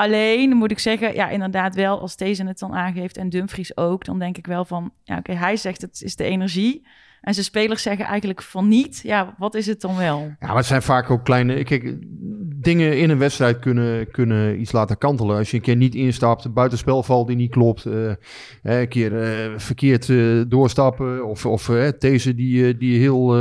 [0.00, 4.04] Alleen moet ik zeggen, ja, inderdaad wel, als deze het dan aangeeft en Dumfries ook,
[4.04, 6.86] dan denk ik wel van, ja, oké, hij zegt het is de energie.
[7.20, 9.00] En zijn spelers zeggen eigenlijk van niet.
[9.02, 10.18] Ja, wat is het dan wel?
[10.40, 11.62] Ja, maar het zijn vaak ook kleine...
[11.64, 11.94] Kijk,
[12.60, 15.36] dingen in een wedstrijd kunnen, kunnen iets laten kantelen.
[15.36, 17.84] Als je een keer niet instapt, een buitenspelval die niet klopt.
[17.84, 17.92] eh,
[18.62, 20.16] hè, een keer eh, verkeerd eh,
[20.48, 21.24] doorstappen.
[21.26, 23.34] Of, of deze die, die heel...
[23.36, 23.40] eh,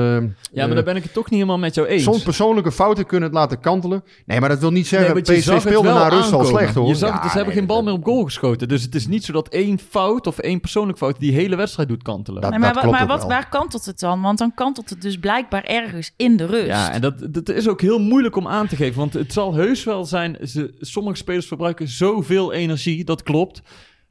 [0.52, 2.04] Ja, maar daar ben ik het toch niet helemaal met jou eens.
[2.04, 4.04] Soms persoonlijke fouten kunnen het laten kantelen.
[4.26, 5.14] Nee, maar dat wil niet zeggen...
[5.14, 6.88] Nee, PSV zag het speelde wel naar rust al slecht hoor.
[6.88, 8.68] Je zag het, Ja, dus ze hebben nee, geen bal dat- meer op goal geschoten.
[8.68, 11.90] Dus het is niet zo dat één fout of één persoonlijk fout die hele wedstrijd
[11.90, 12.42] doet kantelen.
[12.42, 13.28] Dat- Nee, maar klopt maar wat, wel.
[13.28, 14.22] waar kantelt het dan?
[14.22, 16.66] Want dan kantelt het dus blijkbaar ergens in de rust.
[16.68, 19.00] Ja, en dat, dat is ook heel moeilijk om aan te geven.
[19.00, 20.38] Want het zal heus wel zijn...
[20.48, 23.62] Ze, sommige spelers verbruiken zoveel energie, dat klopt.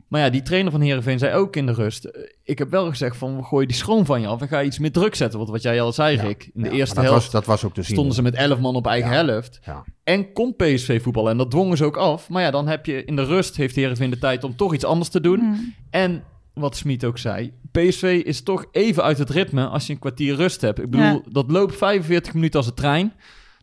[0.09, 2.05] Maar ja, die trainer van Heerenveen zei ook in de rust...
[2.05, 4.41] eh, Ik heb wel gezegd van, gooi die schroom van je af...
[4.41, 5.39] en ga iets meer druk zetten.
[5.39, 6.51] Want wat jij al zei, Rick.
[6.55, 7.93] In de Ja, eerste dat helft was, dat was ook te zien.
[7.95, 9.25] stonden ze met 11 man op eigen Ja.
[9.25, 9.61] helft.
[9.65, 9.85] Ja.
[10.05, 11.31] En kon PSV voetballen.
[11.31, 12.29] En dat dwongen ze ook af.
[12.29, 13.57] Maar ja, dan heb je in de rust...
[13.57, 15.39] heeft Heerenveen de tijd om toch iets anders te doen.
[15.39, 15.75] Hmm.
[15.91, 16.23] En
[16.61, 20.35] wat Smit ook zei, PSV is toch even uit het ritme als je een kwartier
[20.37, 20.79] rust hebt.
[20.79, 21.21] Ik bedoel, Ja.
[21.29, 23.13] dat loopt 45 minuten als een trein.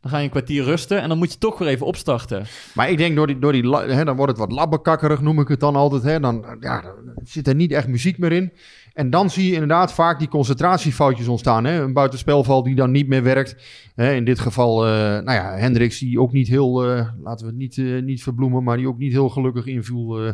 [0.01, 2.45] Dan ga je een kwartier rusten en dan moet je toch weer even opstarten.
[2.73, 5.47] Maar ik denk door die, door die hè, dan wordt het wat labbekakkerig, noem ik
[5.47, 6.03] het dan altijd.
[6.03, 6.19] Hè.
[6.19, 8.51] Dan, ja, dan zit er niet echt muziek meer in.
[8.93, 11.63] En dan zie je inderdaad vaak die concentratiefoutjes ontstaan.
[11.63, 11.81] Hè.
[11.81, 13.55] Een buitenspelval die dan niet meer werkt.
[13.95, 17.51] Hè, in dit geval, eh, nou ja, Hendricks die ook niet heel, eh, laten we
[17.51, 20.33] het niet, eh, niet verbloemen, maar die ook niet heel gelukkig inviel.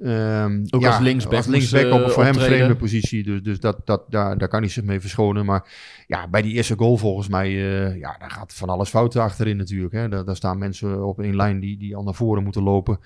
[0.00, 3.22] Eh, ehm, Ook ja, als linksback Als linksback op een voor hem vreemde positie.
[3.22, 5.44] Dus, dus dat, dat, daar, daar kan hij zich mee verschonen.
[5.44, 5.68] Maar
[6.06, 9.56] ja, bij die eerste goal volgens mij, eh, ja, daar gaat van alles fout achterin
[9.56, 9.94] natuurlijk.
[9.94, 10.08] Hè.
[10.08, 12.98] Daar, daar staan mensen op één lijn die, die al naar voren moeten lopen.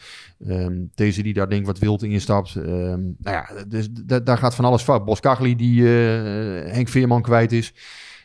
[0.46, 2.56] Ehm, deze die daar denk ik wat wild in instapt.
[2.56, 5.04] Ehm, nou ja, dus da- daar gaat van alles fout.
[5.04, 7.74] Boskagli die eh, Henk Veerman kwijt is.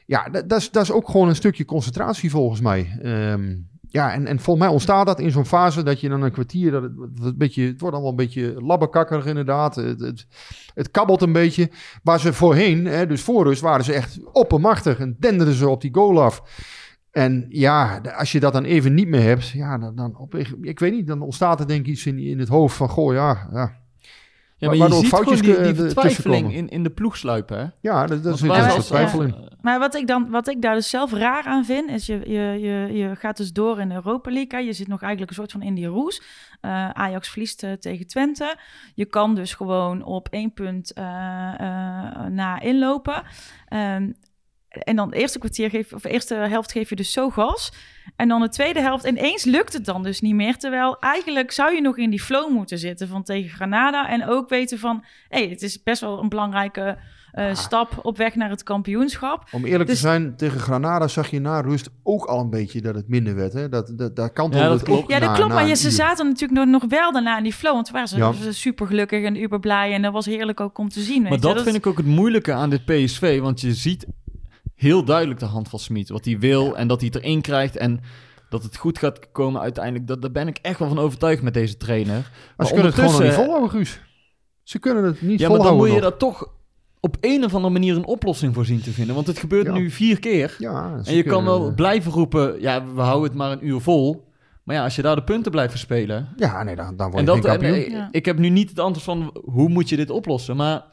[0.05, 2.97] Ja, dat, is, dat is ook gewoon een stukje concentratie volgens mij.
[3.01, 3.55] Ehm,
[3.91, 6.71] ja, en, en volgens mij ontstaat dat in zo'n fase dat je dan een kwartier,
[6.71, 6.83] dat
[7.21, 9.75] het, beetje, het wordt allemaal een beetje labbekakkerig inderdaad.
[9.75, 10.27] Het,
[10.73, 11.69] het, kabbelt een beetje.
[12.03, 15.81] Waar ze voorheen, hè, dus voor rust, waren ze echt oppermachtig en denderden ze op
[15.81, 16.43] die goal af.
[17.11, 20.55] En ja, als je dat dan even niet meer hebt, ja, dan, dan op, ik,
[20.61, 23.13] ik weet niet, dan ontstaat er denk ik iets in, in het hoofd van, goh,
[23.13, 23.80] ja, ja,
[24.61, 27.65] Ja, maar Waardoor je ziet foutjes gewoon die, vertwijfeling in, in de ploeg sluipen, hè?
[27.79, 29.27] ja, dat, dat is een twijfel in.
[29.27, 32.21] ja, Maar wat ik, dan, wat ik daar dus zelf raar aan vind, is je,
[32.25, 34.59] je, je, je gaat dus door in de Europa League.
[34.59, 34.65] Hè.
[34.65, 36.21] Je zit nog eigenlijk een soort van in die roes.
[36.61, 38.55] Eh, Ajax verliest eh, tegen Twente.
[38.95, 43.23] Je kan dus gewoon op één punt eh, eh, na inlopen.
[43.67, 44.11] Ehm,
[44.71, 47.71] en dan de eerste kwartier geef, of de eerste helft geef je dus zo gas.
[48.15, 50.57] En dan de tweede helft ineens lukt het dan dus niet meer.
[50.57, 54.09] Terwijl eigenlijk zou je nog in die flow moeten zitten van tegen Granada.
[54.09, 56.97] En ook weten van, hé, hey, het is best wel een belangrijke
[57.31, 59.43] eh, stap op weg naar het kampioenschap.
[59.51, 62.81] Om eerlijk Dus- te zijn, tegen Granada zag je na rust ook al een beetje
[62.81, 63.53] dat het minder werd.
[63.53, 63.69] Hè?
[63.69, 65.09] Dat, dat, daar kantelde Ja, dat het klopt.
[65.11, 65.49] Ja, dat na- klopt.
[65.49, 65.91] na Maar ja, een ze uur.
[65.91, 67.73] zaten natuurlijk nog, nog wel daarna in die flow.
[67.73, 68.33] Want waren ze, Ja.
[68.49, 69.93] super gelukkig en uber blij.
[69.93, 71.21] En dat was heerlijk ook om te zien.
[71.21, 71.53] Maar weet je.
[71.53, 73.39] dat vind ik ook het moeilijke aan dit PSV.
[73.39, 74.05] Want je ziet
[74.81, 76.09] heel duidelijk de hand van Smit.
[76.09, 77.77] Wat hij wil en dat hij het erin krijgt.
[77.77, 77.99] En
[78.49, 80.07] dat het goed gaat komen uiteindelijk.
[80.07, 82.31] Dat, daar ben ik echt wel van overtuigd met deze trainer.
[82.57, 83.99] Maar ze kunnen het gewoon niet volhouden, Guus.
[84.63, 86.09] Ze kunnen het niet Ja, maar dan volhouden moet je nog.
[86.09, 86.49] daar toch
[86.99, 89.15] op een of andere manier een oplossing voor zien te vinden.
[89.15, 89.73] Want het gebeurt Ja.
[89.73, 90.55] nu vier keer.
[90.59, 94.29] Ja, En je kan wel blijven roepen, ja, we houden het maar een uur vol.
[94.63, 96.27] Maar ja, als je daar de punten blijft verspelen...
[96.35, 97.73] Ja, nee, dan, dan word En dat, geen kampioen.
[97.73, 98.07] en, eh, Ja.
[98.11, 100.55] Ik heb nu niet het antwoord van hoe moet je dit oplossen.
[100.55, 100.83] Maar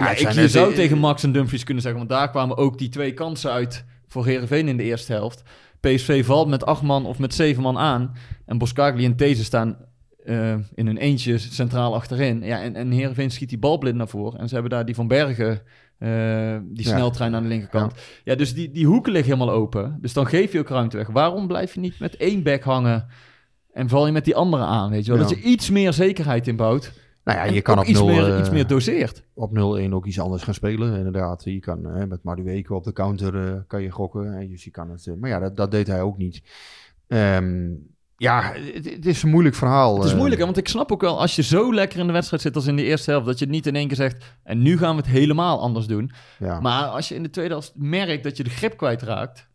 [0.00, 2.00] ja, ik, zou tegen Max en Dumfries kunnen zeggen...
[2.00, 5.42] want daar kwamen ook die twee kansen uit voor Herenveen in de eerste helft.
[5.80, 8.12] PSV valt met acht man of met zeven man aan.
[8.46, 9.76] En Boskagli en These staan
[10.24, 12.42] eh, in hun eentje centraal achterin.
[12.42, 14.40] Ja, en, en Heerenveen schiet die bal blind naar voren.
[14.40, 15.62] En ze hebben daar die Van Bergen...
[15.98, 16.08] eh,
[16.64, 16.96] die Ja.
[16.96, 17.92] sneltrein aan de linkerkant.
[18.24, 18.34] Ja.
[18.34, 19.98] dus die, die hoeken liggen helemaal open.
[20.00, 21.06] Dus dan geef je ook ruimte weg.
[21.08, 23.06] Waarom blijf je niet met één back hangen
[23.72, 25.20] en val je met die andere aan, weet je wel?
[25.20, 25.28] Ja.
[25.28, 26.92] Dat je iets meer zekerheid inbouwt.
[27.24, 29.22] Nou ja, en je kan op iets, 0, meer, eh, iets meer doseert.
[29.34, 30.96] op 0-1 ook iets anders gaan spelen.
[30.96, 34.38] Inderdaad, je kan eh, met Madueke op de counter eh, kan je gokken.
[34.38, 36.42] eh, dus je kan het, eh, maar ja, dat, dat deed hij ook niet.
[37.08, 37.68] Ehm,
[38.16, 39.94] ja, het, het is een moeilijk verhaal.
[39.96, 40.16] Het is eh.
[40.16, 42.54] moeilijk, hè, want ik snap ook wel, als je zo lekker in de wedstrijd zit
[42.56, 44.78] als in de eerste helft, dat je het niet in één keer zegt, en nu
[44.78, 46.10] gaan we het helemaal anders doen.
[46.38, 46.60] Ja.
[46.60, 49.48] Maar als je in de tweede helft merkt dat je de grip kwijtraakt,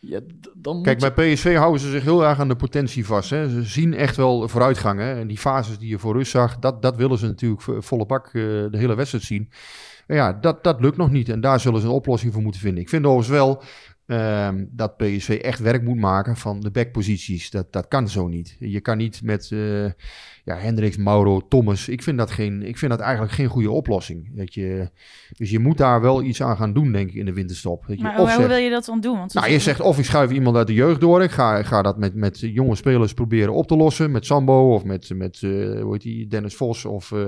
[0.00, 0.20] ja,
[0.56, 3.30] dan Kijk, bij PSV houden ze zich heel erg aan de potentie vast.
[3.30, 3.48] Hè.
[3.48, 5.00] Ze zien echt wel vooruitgang.
[5.00, 5.18] Hè.
[5.20, 8.06] En die fases die je voor rust zag, dat, dat willen ze natuurlijk vo- volle
[8.06, 9.50] bak eh, de hele wedstrijd zien.
[10.06, 11.28] En ja, dat, dat lukt nog niet.
[11.28, 12.82] En daar zullen ze een oplossing voor moeten vinden.
[12.82, 13.62] Ik vind overigens wel
[14.08, 17.50] ehm, dat PSV echt werk moet maken van de backposities.
[17.50, 18.56] Dat, dat kan zo niet.
[18.58, 19.84] Je kan niet met eh
[20.44, 21.88] ja, Hendricks, Mauro, Thomas.
[21.88, 24.36] Ik vind, dat geen, ik vind dat eigenlijk geen goede oplossing.
[24.36, 24.90] Dat je,
[25.36, 27.84] dus je moet daar wel iets aan gaan doen, denk ik, in de winterstop.
[27.86, 29.18] Dat je Maar hoe, zegt- wil je dat dan doen?
[29.18, 31.22] Want nou, je zegt of ik schuif iemand uit de jeugd door.
[31.22, 34.10] Ik ga, ga dat met, met jonge spelers proberen op te lossen.
[34.10, 37.26] Met Sambo of met, met eh, hoe heet die, Dennis Vos of eh,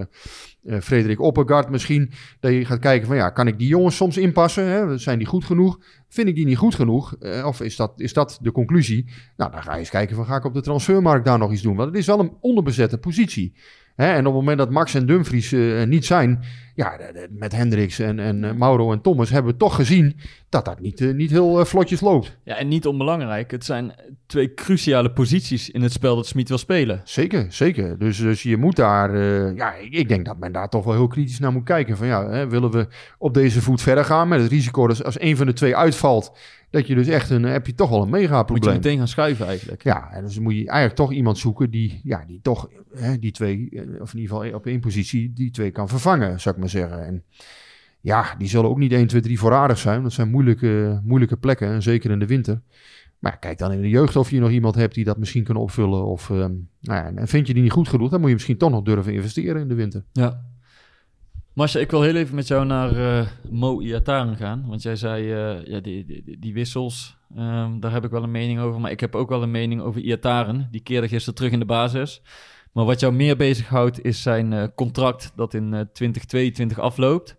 [0.64, 2.10] eh, Frederik Oppergaard misschien.
[2.40, 4.64] Dat je gaat kijken van ja, kan ik die jongens soms inpassen?
[4.64, 4.98] Hè?
[4.98, 5.78] Zijn die goed genoeg?
[6.08, 7.16] Vind ik die niet goed genoeg?
[7.16, 9.06] Eh, of is dat, is dat de conclusie?
[9.36, 11.62] Nou, dan ga je eens kijken van ga ik op de transfermarkt daar nog iets
[11.62, 11.76] doen?
[11.76, 13.54] Want het is wel een onderbezette positie.
[14.00, 14.12] Hè?
[14.12, 16.98] En op het moment dat Max en Dumfries er niet zijn, ja,
[17.30, 20.16] met Hendricks en, en eh, Mauro en Thomas hebben we toch gezien
[20.48, 22.36] dat dat niet, niet heel vlotjes loopt.
[22.44, 23.92] ja, en niet onbelangrijk, het zijn
[24.26, 27.00] twee cruciale posities in het spel dat Smit wil spelen.
[27.04, 27.98] Zeker, zeker.
[27.98, 29.16] Dus, dus je moet daar,
[29.54, 31.96] ja, ik, ik denk dat men daar toch wel heel kritisch naar moet kijken.
[31.96, 32.86] Van ja, hè, willen we
[33.18, 36.32] op deze voet verder gaan met het risico dat als een van de twee uitvalt,
[36.70, 38.74] dat je dus echt een, heb je toch wel een mega Moet je probleem.
[38.74, 39.82] meteen gaan schuiven eigenlijk.
[39.84, 43.30] Ja, en dus moet je eigenlijk toch iemand zoeken die, ja, die toch hè, die
[43.30, 46.60] twee, eh, of in ieder geval op één positie, die twee kan vervangen, zou ik
[46.60, 47.06] maar zeggen.
[47.06, 47.22] En
[48.00, 50.02] ja, die zullen ook niet 1, 2, 3 voorradig zijn.
[50.02, 52.60] Dat zijn moeilijke, moeilijke plekken, en zeker in de winter.
[53.18, 55.56] Maar kijk dan in de jeugd of je nog iemand hebt die dat misschien kan
[55.56, 56.06] opvullen.
[56.06, 56.38] Of, ehm,
[56.80, 58.82] nou ja, en vind je die niet goed genoeg, dan moet je misschien toch nog
[58.82, 60.04] durven investeren in de winter.
[60.12, 60.44] Ja.
[61.52, 64.64] Masha, ik wil heel even met jou naar eh, Mo Iataren gaan.
[64.66, 68.30] Want jij zei, eh, ja, die, die, die wissels, ehm, daar heb ik wel een
[68.30, 68.80] mening over.
[68.80, 70.68] Maar ik heb ook wel een mening over Iataren.
[70.70, 72.22] Die keerde gisteren terug in de basis.
[72.72, 77.36] Maar wat jou meer bezighoudt is zijn eh, contract dat in eh 2022 afloopt.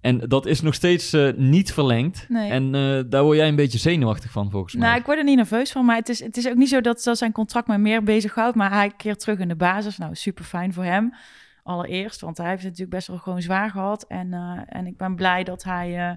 [0.00, 2.26] En dat is nog steeds niet verlengd.
[2.28, 2.50] Nee.
[2.50, 2.72] En
[3.08, 4.86] daar word jij een beetje zenuwachtig van, volgens mij.
[4.86, 6.80] Nou, ik word er niet nerveus van, maar het is, het is ook niet zo
[6.80, 8.56] dat, dat zijn contract me meer bezighoudt.
[8.56, 9.98] Maar hij keert terug in de basis.
[9.98, 11.12] Nou, super fijn voor hem.
[11.62, 14.06] Allereerst, want hij heeft het natuurlijk best wel gewoon zwaar gehad.
[14.06, 16.16] En, eh, en ik ben blij dat hij eh,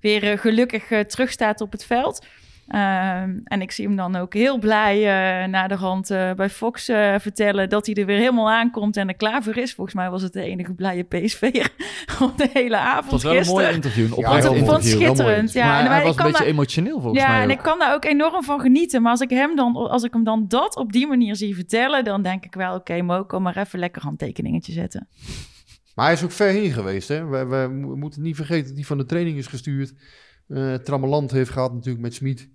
[0.00, 2.26] weer eh, gelukkig eh, terug staat op het veld.
[2.68, 6.48] Ehm, en ik zie hem dan ook heel blij eh naar de rand eh, bij
[6.50, 9.74] Fox eh, vertellen dat hij er weer helemaal aankomt en er klaar voor is.
[9.74, 11.70] Volgens mij was het de enige blije PSV'er
[12.22, 15.52] op de hele avond Het was wel een mooi interview, een Ja, vond het schitterend.
[15.52, 17.44] Ja, maar en hij ik was een kan beetje daar- emotioneel volgens ja, mij en
[17.50, 17.56] ook.
[17.56, 19.02] ik kan daar ook enorm van genieten.
[19.02, 22.04] Maar als ik hem dan, als ik hem dan dat op die manier zie vertellen,
[22.04, 25.08] dan denk ik wel, oké, Mo, kom maar even lekker handtekeningetje zetten.
[25.94, 27.08] Maar hij is ook ver heen geweest.
[27.08, 27.26] Hè?
[27.26, 29.92] We, we mo- moeten niet vergeten dat hij van de training is gestuurd.
[30.48, 32.48] eh Trammeland heeft gehad natuurlijk met Smit.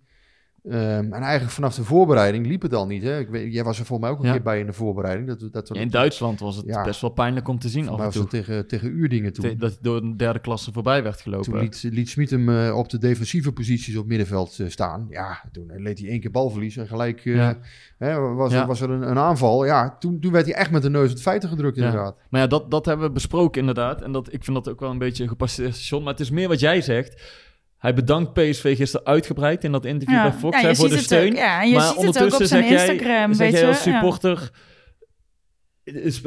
[0.69, 3.04] Ehm, en eigenlijk vanaf de voorbereiding liep het al niet.
[3.04, 3.19] Hè?
[3.19, 4.34] Ik weet, jij was er volgens mij ook een Ja.
[4.36, 5.28] keer bij in de voorbereiding.
[5.28, 6.84] Dat, dat we, In Duitsland was het Ja.
[6.84, 8.28] best wel pijnlijk om te zien af en toe.
[8.28, 9.43] tegen, tegen Uurdingen toen.
[9.49, 11.52] Te- Dat hij door een derde klasse voorbij werd gelopen.
[11.52, 15.06] Toen liet, liet Smit hem eh, op de defensieve posities op middenveld eh, staan.
[15.10, 17.49] Ja, toen leed hij één keer balverlies en gelijk eh,
[17.97, 19.65] hè, was, er, was er een, een aanval.
[19.65, 22.15] Ja, toen, toen werd hij echt met de neus op het feiten gedrukt inderdaad.
[22.30, 24.02] Maar ja, dat, dat hebben we besproken inderdaad.
[24.02, 26.04] En dat, ik vind dat ook wel een beetje een gepasseerd station.
[26.04, 27.21] Maar het is meer wat jij zegt.
[27.84, 31.32] Hij bedankt PSV gisteren uitgebreid in dat interview bij Fox ja, hè, voor de steun.
[31.32, 33.34] Ook, ja, en je maar ziet het ook op ondertussen zijn zeg Instagram.
[33.36, 33.91] weet jij als ja.
[33.91, 34.52] supporter...
[35.84, 36.22] Is,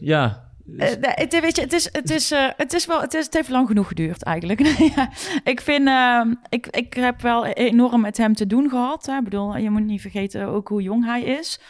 [0.00, 3.24] ja, nee, het, weet je, het, is, het, is, eh, het is wel, het, is,
[3.24, 4.60] het heeft lang genoeg geduurd eigenlijk.
[4.96, 5.10] Ja,
[5.44, 9.06] ik vind, ehm, ik, ik heb wel enorm met hem te doen gehad.
[9.06, 9.16] Hè.
[9.16, 11.60] Ik bedoel, je moet niet vergeten ook hoe jong hij is.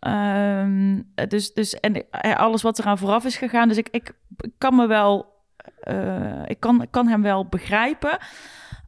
[0.00, 3.68] Ehm, dus, dus, en eh, alles wat eraan vooraf is gegaan.
[3.68, 4.12] Dus ik, ik
[4.58, 5.32] kan me wel,
[5.80, 8.18] eh, ik kan, ik kan hem wel begrijpen.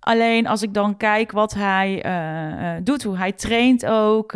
[0.01, 4.33] Alleen als ik dan kijk wat hij eh, eh, doet, hoe hij traint ook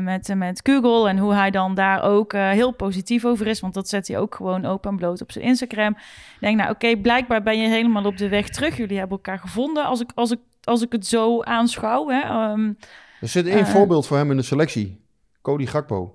[0.00, 3.88] met, met Google en hoe hij dan daar ook heel positief over is, want dat
[3.88, 5.90] zet hij ook gewoon open en bloot op zijn Instagram.
[5.90, 8.76] Ik denk, nou oké, blijkbaar ben je helemaal op de weg terug.
[8.76, 12.08] Jullie hebben elkaar gevonden als ik, als ik, als ik het zo aanschouw.
[12.08, 12.20] Hè.
[12.20, 12.72] Ehm,
[13.20, 15.00] Er zit één voorbeeld voor hem in de selectie.
[15.42, 16.14] Cody Gakpo.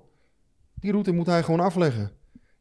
[0.74, 2.12] Die route moet hij gewoon afleggen.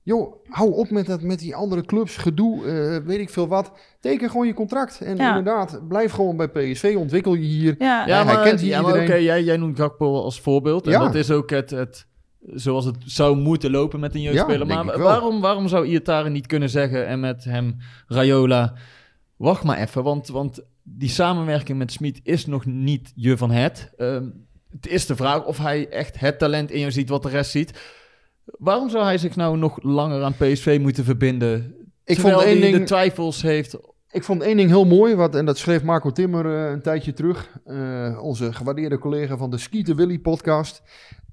[0.04, 3.72] Joh, hou op met, dat, met die andere clubs, gedoe, eh, weet ik veel wat.
[4.00, 5.02] Teken gewoon je contract.
[5.02, 5.28] En Ja.
[5.38, 7.76] inderdaad, blijf gewoon bij PSV, ontwikkel je hier.
[7.80, 9.24] ja, ja, hij maar, kent hier ja, maar oké, iedereen.
[9.24, 10.86] jij, jij noemt Gakpo als voorbeeld.
[10.86, 11.00] En Ja.
[11.00, 12.06] dat is ook het, het,
[12.54, 14.68] zoals het zou moeten lopen met een jeugdspeler.
[14.68, 15.00] maar ik wel.
[15.00, 18.74] waarom, waarom zou Iataren niet kunnen zeggen en met hem Rayola...
[19.36, 23.92] Wacht maar even, want, want die samenwerking met Smit is nog niet je van het.
[23.98, 24.26] Ehm,
[24.72, 27.52] het is de vraag of hij echt het talent in jou ziet wat de rest
[27.52, 27.80] ziet.
[28.46, 31.76] Waarom zou hij zich nou nog langer aan PSV moeten verbinden?
[32.04, 33.78] Ik terwijl vond één hij de ding, twijfels heeft.
[34.12, 37.14] ik vond één ding heel mooi, wat, en dat schreef Marco Timmer eh, een tijdje
[37.14, 37.60] terug.
[37.66, 40.82] eh, onze gewaardeerde collega van de Skieten Willy podcast.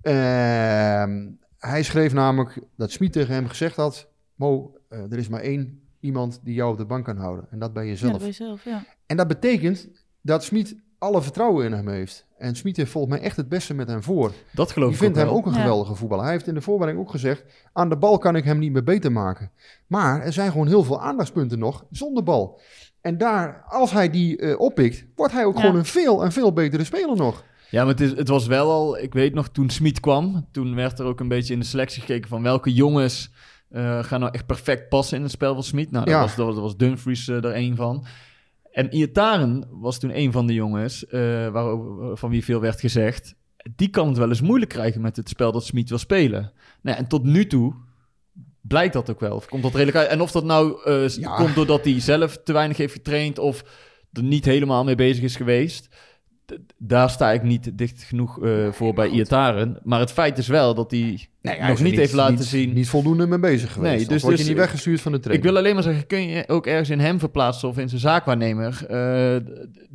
[0.02, 4.08] Ehm, hij schreef namelijk dat Smit tegen hem gezegd had...
[4.34, 7.46] Mo, eh, er is maar één iemand die jou op de bank kan houden.
[7.50, 8.10] En dat ben je ja, zelf.
[8.10, 8.84] dat ben je zelf, ja.
[9.06, 9.88] En dat betekent
[10.20, 12.26] dat Smit alle vertrouwen in hem heeft.
[12.38, 14.32] En Smit heeft volgens mij echt het beste met hem voor.
[14.52, 15.34] Dat geloof Die ik vindt hem wel.
[15.36, 15.58] ook een Ja.
[15.60, 16.24] geweldige voetballer.
[16.24, 17.44] Hij heeft in de voorbereiding ook gezegd...
[17.72, 19.50] aan de bal kan ik hem niet meer beter maken.
[19.86, 22.60] Maar er zijn gewoon heel veel aandachtspunten nog zonder bal.
[23.00, 25.04] En daar, als hij die eh, oppikt...
[25.16, 25.60] wordt hij ook Ja.
[25.60, 27.44] gewoon een veel en veel betere speler nog.
[27.70, 30.74] Ja, maar het, is, het was wel al, ik weet nog, toen Smit kwam, toen
[30.74, 33.30] werd er ook een beetje in de selectie gekeken van welke jongens
[33.70, 35.90] eh, gaan nou echt perfect passen in het spel van Smit.
[35.90, 36.44] Nou, daar, Ja.
[36.44, 38.04] was, was, Dumfries eh, er een van.
[38.72, 41.04] En Iataren was toen een van de jongens
[41.52, 41.76] waar,
[42.16, 43.34] van wie veel werd gezegd.
[43.76, 46.52] Die kan het wel eens moeilijk krijgen met het spel dat Smit wil spelen.
[46.82, 47.74] Nou, en tot nu toe
[48.60, 49.34] blijkt dat ook wel.
[49.36, 50.08] Of komt dat redelijk uit?
[50.08, 51.36] En of dat nou eh, Ja.
[51.36, 53.64] komt doordat hij zelf te weinig heeft getraind of
[54.12, 55.88] er niet helemaal mee bezig is geweest.
[56.78, 59.80] Daar sta ik niet dicht genoeg eh, voor bij Iataren.
[59.84, 61.28] Maar het feit is wel dat hij
[61.68, 62.72] nog niet heeft laten niet, zien.
[62.72, 63.90] Niet voldoende mee bezig geweest.
[63.92, 65.50] Nee, Nee, dus- word je dus, niet weggestuurd van de Ik training.
[65.52, 68.86] wil alleen maar zeggen, kun je ook ergens in hem verplaatsen of in zijn zaakwaarnemer?
[68.88, 69.36] Eh,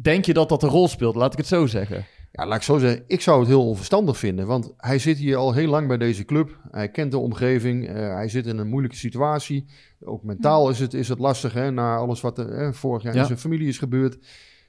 [0.02, 1.16] denk je dat dat een rol speelt?
[1.16, 2.06] Laat ik het zo zeggen.
[2.32, 3.04] Ja, laat ik zo zeggen.
[3.08, 4.48] Ik zou het heel onverstandig vinden.
[4.48, 6.60] Want hij zit hier al heel lang bij deze club.
[6.72, 7.88] Hij kent de omgeving.
[7.88, 9.66] eh, hij zit in een moeilijke situatie.
[10.04, 11.54] Ook mentaal is het, is het lastig.
[11.54, 13.20] Hè, na alles wat er hè, vorig jaar Ja.
[13.20, 14.18] in zijn familie is gebeurd.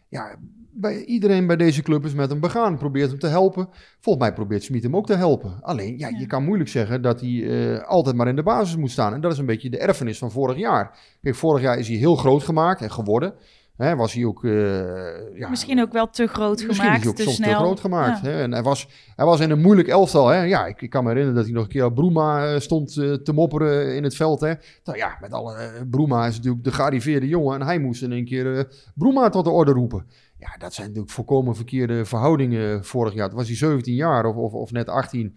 [0.09, 0.37] Ja,
[0.81, 2.79] bij, iedereen bij deze club is met hem begaan.
[2.79, 3.69] Probeert hem te helpen.
[4.01, 5.59] Volgens mij probeert Smit hem ook te helpen.
[5.61, 6.19] Alleen, ja, Ja.
[6.19, 9.15] je kan moeilijk zeggen dat hij eh, altijd maar in de basis moet staan.
[9.15, 10.99] En dat is een beetje de erfenis van vorig jaar.
[11.23, 13.35] Kijk, vorig jaar is hij heel groot gemaakt en geworden.
[13.77, 14.45] Hè, was hij ook...
[14.45, 17.59] eh, ja, Misschien ook wel te groot Misschien is gemaakt, hij ook te soms snel.
[17.59, 18.21] te groot gemaakt.
[18.25, 18.29] Ja.
[18.31, 18.43] Hè?
[18.43, 20.29] En hij was, hij was in een moeilijk elftal.
[20.29, 20.43] Hè?
[20.43, 22.93] Ja, ik, ik kan me herinneren dat hij nog een keer op Broema eh, stond
[22.95, 24.41] te mopperen in het veld.
[24.41, 24.53] Hè?
[24.85, 25.57] Nou ja, met alle...
[25.91, 27.61] Broema is natuurlijk de gearriveerde jongen.
[27.61, 30.07] En hij moest in een keer Broema tot de orde roepen.
[30.39, 33.29] Ja, dat zijn natuurlijk volkomen verkeerde verhoudingen vorig jaar.
[33.29, 35.37] Toen was hij 17 jaar of, of, of net 18.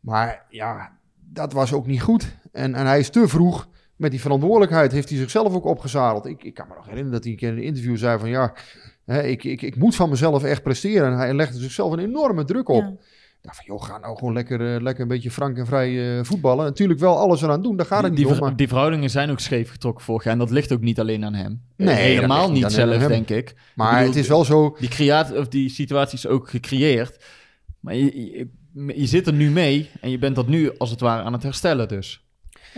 [0.00, 0.98] Maar ja,
[1.32, 2.36] dat was ook niet goed.
[2.52, 3.68] En, en hij is te vroeg...
[3.96, 6.26] Met die verantwoordelijkheid heeft hij zichzelf ook opgezadeld.
[6.26, 8.28] Ik, ik kan me nog herinneren dat hij een keer in een interview zei van...
[8.28, 8.54] ja,
[9.08, 11.12] Hè, ik, ik, ik moet van mezelf echt presteren.
[11.12, 13.00] En hij legde zichzelf een enorme druk op.
[13.48, 16.24] Ja, van joh, ga nou gewoon lekker, eh, lekker een beetje frank en vrij eh,
[16.24, 16.64] voetballen.
[16.64, 18.48] Natuurlijk wel alles eraan doen, daar gaat het die, niet ver- om.
[18.48, 20.32] Maar, die verhoudingen zijn ook scheef getrokken vorig jaar.
[20.32, 21.62] En dat ligt ook niet alleen aan hem.
[21.76, 23.54] Nee, Eh, dat helemaal niet zelf, denk ik.
[23.74, 24.76] maar ik bedoel, het is wel zo...
[24.80, 27.24] Die, creatie, of die situatie is ook gecreëerd.
[27.80, 28.48] Maar je, je,
[29.00, 31.42] je zit er nu mee en je bent dat nu als het ware aan het
[31.42, 32.26] herstellen dus.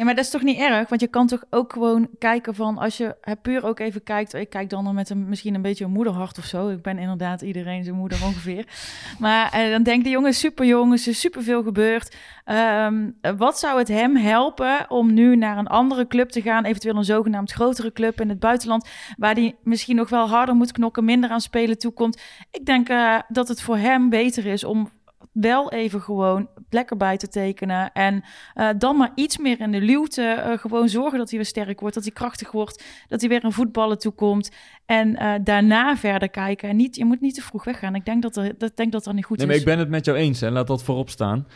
[0.01, 0.89] Ja, maar dat is toch niet erg?
[0.89, 2.79] Want je kan toch ook gewoon kijken van...
[2.79, 4.35] als je puur ook even kijkt...
[4.35, 6.69] ik kijk dan met een, misschien een beetje een moederhart of zo.
[6.69, 8.67] Ik ben inderdaad iedereen zijn moeder ongeveer.
[9.19, 12.17] Maar eh, dan denk de jongen, super jong, is er superveel gebeurd.
[12.45, 16.65] Ehm, eh, wat zou het hem helpen om nu naar een andere club te gaan...
[16.65, 18.89] eventueel een zogenaamd grotere club in het buitenland...
[19.17, 21.05] waar hij misschien nog wel harder moet knokken...
[21.05, 22.21] minder aan spelen toekomt.
[22.51, 24.91] Ik denk eh, dat het voor hem beter is om
[25.33, 27.93] wel even gewoon lekker bij te tekenen.
[27.93, 28.25] En
[28.55, 30.23] eh, dan maar iets meer in de luwte.
[30.23, 33.43] eh, gewoon zorgen dat hij weer sterk wordt, dat hij krachtig wordt, dat hij weer
[33.43, 34.51] aan voetballen toekomt.
[34.87, 36.69] En eh, daarna verder kijken.
[36.69, 37.95] En niet, je moet niet te vroeg weggaan.
[37.95, 39.61] Ik denk dat er, dat, denk dat er niet goed Nee, maar is.
[39.61, 40.51] ik ben het met jou eens, hè.
[40.51, 41.47] laat dat voorop staan.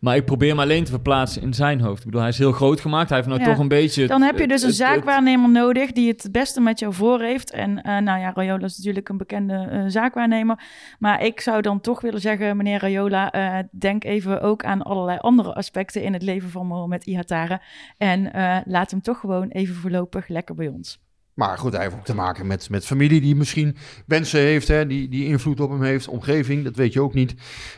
[0.00, 1.98] Maar ik probeer me alleen te verplaatsen in zijn hoofd.
[1.98, 3.08] Ik bedoel, hij is heel groot gemaakt.
[3.08, 3.46] Hij heeft nou Ja.
[3.46, 4.06] toch een beetje...
[4.06, 7.50] Dan heb je dus een het- zaakwaarnemer nodig die het beste met jou voor heeft.
[7.50, 10.60] En eh, nou ja, Rayola is natuurlijk een bekende eh, zaakwaarnemer.
[10.98, 15.18] Maar ik zou dan toch willen zeggen, meneer Rayola, eh, denk even ook aan allerlei
[15.18, 17.60] andere aspecten in het leven van Mohamed Ihatare.
[17.96, 18.30] En
[18.66, 20.98] laat hem toch gewoon even voorlopig lekker bij ons.
[21.40, 23.76] Maar goed, hij heeft ook te maken met, met familie die misschien
[24.06, 27.34] wensen heeft, hè, die, die invloed op hem heeft, omgeving, dat weet je ook niet.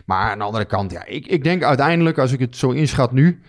[0.06, 3.12] Maar aan de andere kant, ja, ik, ik denk uiteindelijk, als ik het zo inschat
[3.12, 3.40] nu,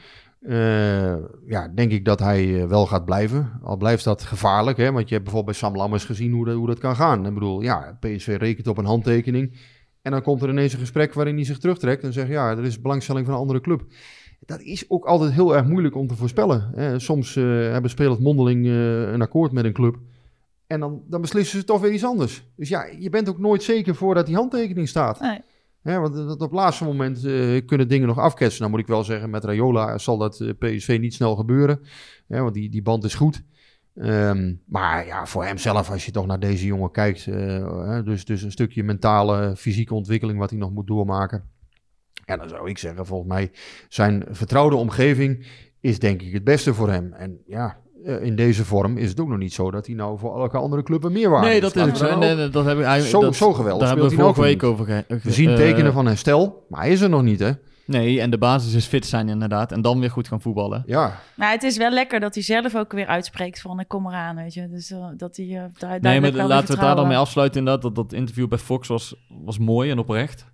[0.41, 1.15] eh,
[1.47, 3.59] ja, denk ik dat hij eh, wel gaat blijven.
[3.63, 6.55] Al blijft dat gevaarlijk, hè, want je hebt bijvoorbeeld bij Sam Lammers gezien hoe dat,
[6.55, 7.25] hoe dat kan gaan.
[7.25, 9.57] Ik bedoel, ja, PSV rekent op een handtekening
[10.01, 12.63] en dan komt er ineens een gesprek waarin hij zich terugtrekt en zegt, ja, er
[12.63, 13.85] is belangstelling van een andere club.
[14.45, 16.71] Dat is ook altijd heel erg moeilijk om te voorspellen.
[16.75, 16.99] Hè.
[16.99, 19.97] Soms eh, hebben spelers mondeling eh, een akkoord met een club.
[20.67, 22.45] En dan, dan beslissen ze toch weer iets anders.
[22.55, 25.19] Dus ja, je bent ook nooit zeker voordat die handtekening staat.
[25.19, 25.41] Nee.
[25.81, 28.61] Hè, want dat op het laatste moment eh, kunnen dingen nog afketsen.
[28.61, 31.79] Dan moet ik wel zeggen, met Rayola zal dat PSV niet snel gebeuren.
[32.27, 33.43] Hè, want die, die band is goed.
[33.95, 37.25] Ehm, maar ja, voor hemzelf, als je toch naar deze jongen kijkt.
[38.05, 41.51] dus, dus een stukje mentale, fysieke ontwikkeling wat hij nog moet doormaken.
[42.25, 43.51] En dan zou ik zeggen, volgens mij,
[43.89, 45.45] zijn vertrouwde omgeving
[45.79, 47.13] is denk ik het beste voor hem.
[47.13, 50.19] En ja, eh, in deze vorm is het ook nog niet zo dat hij nou
[50.19, 52.03] voor elke andere club een meerwaarde Nee, dat is ook zo.
[52.17, 54.41] Nee, ook- nee, dat heb ik, hij, Zo- dat, zo geweldig Daar hebben speelt we
[54.41, 54.85] vorige nou week ook over
[55.17, 57.51] ge- We zien eh, tekenen van herstel, maar hij is er nog niet, hè?
[57.85, 59.71] Nee, en de basis is fit zijn inderdaad.
[59.71, 60.83] En dan weer goed gaan voetballen.
[60.85, 64.07] Ja, Maar het is wel lekker dat hij zelf ook weer uitspreekt van ik kom
[64.07, 64.67] eraan, weet je.
[64.69, 67.59] Dus eh, dat hij uh, daar Nee, maar laten we het daar dan mee afsluiten
[67.59, 67.83] inderdaad.
[67.83, 70.51] Dat, dat interview bij Fox was, was mooi en oprecht.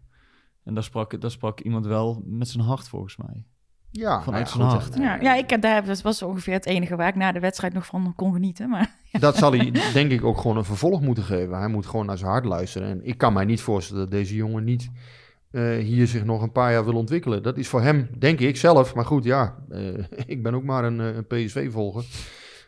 [0.69, 3.43] En daar sprak, daar sprak iemand wel met zijn hart volgens mij.
[3.91, 4.97] ja Vanuit nou zijn ja, hart.
[4.97, 7.73] Ja, ja, ik heb daar, dat was ongeveer het enige waar ik na de wedstrijd
[7.73, 8.69] nog van kon genieten.
[8.69, 11.57] Maar Dat zal hij denk ik ook gewoon een vervolg moeten geven.
[11.57, 12.89] Hij moet gewoon naar zijn hart luisteren.
[12.89, 14.91] En ik kan mij niet voorstellen dat deze jongen niet
[15.51, 17.43] eh, hier zich nog een paar jaar wil ontwikkelen.
[17.43, 18.95] Dat is voor hem, denk ik zelf.
[18.95, 20.03] Maar goed, ja, eh,
[20.33, 22.03] ik ben ook maar een, eh, een PSV-volger.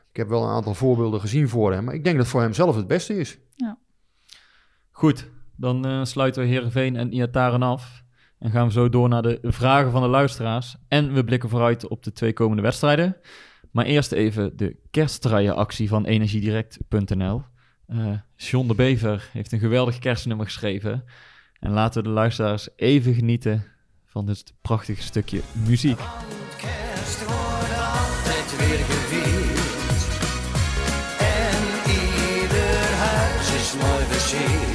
[0.10, 1.84] Ik heb wel een aantal voorbeelden gezien voor hem.
[1.84, 3.40] Maar ik denk dat het voor hem zelf het beste is.
[4.92, 5.30] Goed,
[5.62, 8.04] dan eh, sluiten we Heerenveen en Iataren af.
[8.40, 10.76] En gaan we zo door naar de vragen van de luisteraars.
[10.88, 13.16] En we blikken vooruit op de twee komende wedstrijden.
[13.72, 17.44] Maar eerst even de kerstdraaienactie van energiedirect.nl.
[17.88, 21.04] Eh John de Bever heeft een geweldig kerstnummer geschreven.
[21.60, 23.64] En laten we de luisteraars even genieten
[24.06, 26.00] van dit prachtige stukje muziek.
[28.58, 28.80] Weer.
[31.20, 34.71] En ieder huis is mooi versierd.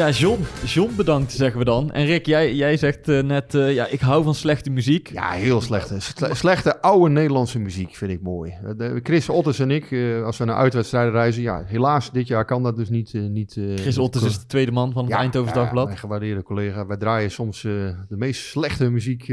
[0.00, 0.40] Ja, John.
[0.64, 1.90] John bedankt, zeggen we dan.
[1.92, 5.10] En Rick, jij, jij zegt eh, net, eh, ja, ik hou van slechte muziek.
[5.12, 6.00] Ja, heel slechte.
[6.00, 8.50] Sle- slechte oude Nederlandse muziek vind ik mooi.
[8.50, 9.84] Eh, de- Chris Otters en ik,
[10.24, 11.42] als we naar uitwedstrijden reizen...
[11.42, 13.12] Ja, helaas, dit jaar kan dat dus niet...
[13.12, 15.86] niet Chris Otters is de tweede man van het Eindhoven ja, Dagblad.
[15.86, 16.86] mijn gewaardeerde collega.
[16.86, 19.24] Wij draaien soms de meest slechte muziek,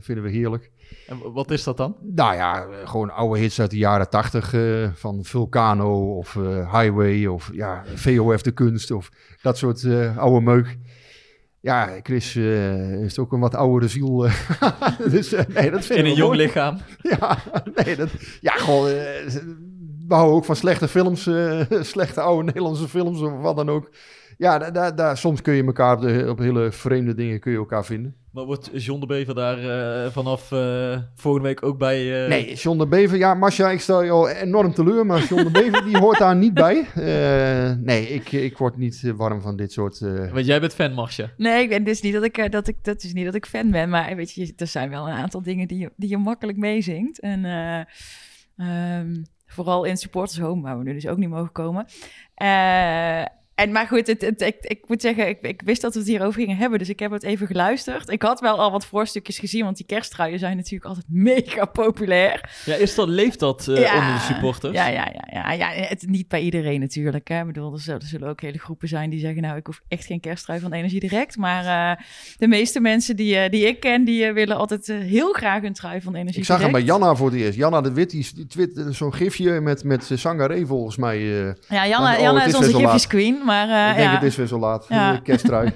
[0.00, 0.70] vinden we heerlijk.
[1.06, 1.96] En wat is dat dan?
[2.02, 4.52] Nou ja, gewoon oude hits uit de jaren tachtig.
[4.54, 9.10] eh, van Vulcano of eh, Highway of ja, VOF de Kunst of
[9.42, 10.78] dat soort eh, oude meuk.
[11.60, 14.28] Ja, Chris is ook een wat oudere ziel.
[15.10, 16.38] dus nee, dat vind In een jong mooi.
[16.46, 16.78] lichaam.
[17.18, 17.38] Ja,
[17.84, 18.08] nee, dat,
[18.40, 18.84] ja, gewoon.
[20.08, 21.22] we houden ook van slechte films,
[21.92, 23.90] slechte oude Nederlandse films of wat dan ook.
[24.38, 27.52] Ja, daar, daar, daar, soms kun je elkaar op, de, op hele vreemde dingen kun
[27.52, 28.14] je elkaar vinden.
[28.32, 29.58] Maar wordt John de Bever daar
[30.04, 32.22] eh, vanaf eh, volgende week ook bij...
[32.22, 35.42] eh, Nee, John de Bever, ja, Masha, ik stel je al enorm teleur, maar John
[35.44, 36.84] de Bever die hoort daar niet bij.
[36.94, 40.00] Eh, nee, ik, ik word niet warm van dit soort.
[40.00, 41.30] eh, Want jij bent fan, Marcia.
[41.36, 43.70] Nee, ik ben dus niet dat ik, dat ik, dat is niet dat ik fan
[43.70, 43.88] ben.
[43.88, 47.20] Maar weet je, er zijn wel een aantal dingen die je, die je makkelijk meezingt.
[47.20, 47.80] En eh,
[48.56, 51.86] Ehm, vooral in supporters home, waar we nu dus ook niet mogen komen.
[52.34, 53.22] Eh,
[53.56, 56.08] en maar goed, het, het, ik, ik moet zeggen, ik, ik wist dat we het
[56.08, 58.10] hierover gingen hebben, dus ik heb het even geluisterd.
[58.10, 62.50] Ik had wel al wat voorstukjes gezien, want die kersttruien zijn natuurlijk altijd mega populair.
[62.64, 63.98] Ja, is dat, leeft dat eh, Ja.
[63.98, 64.72] onder de supporters?
[64.74, 65.68] Ja, ja, ja, ja, ja.
[65.88, 67.28] Het, niet bij iedereen natuurlijk.
[67.28, 67.40] Hè.
[67.40, 69.42] Ik bedoel, er zullen, er zullen ook hele groepen zijn die zeggen...
[69.42, 71.36] nou, ik hoef echt geen kersttrui van Energie Direct.
[71.36, 71.64] Maar
[71.96, 72.04] eh,
[72.38, 74.04] de meeste mensen die, eh, die ik ken...
[74.04, 76.86] die willen altijd heel graag een trui van Energie Ik zag hem Direct.
[76.86, 77.58] bij Janna voor het eerst.
[77.58, 81.16] Janna de Wit, die, twitterde zo'n gifje met, met Sangaré volgens mij.
[81.46, 81.52] eh.
[81.68, 83.44] Ja, Janna, Oh, Janna is is onze zo gifjes queen.
[83.46, 84.14] Maar eh, ik denk ja.
[84.14, 84.86] het is weer zo laat.
[84.88, 85.12] Ja.
[85.12, 85.18] Ja.
[85.18, 85.72] Kersttrui.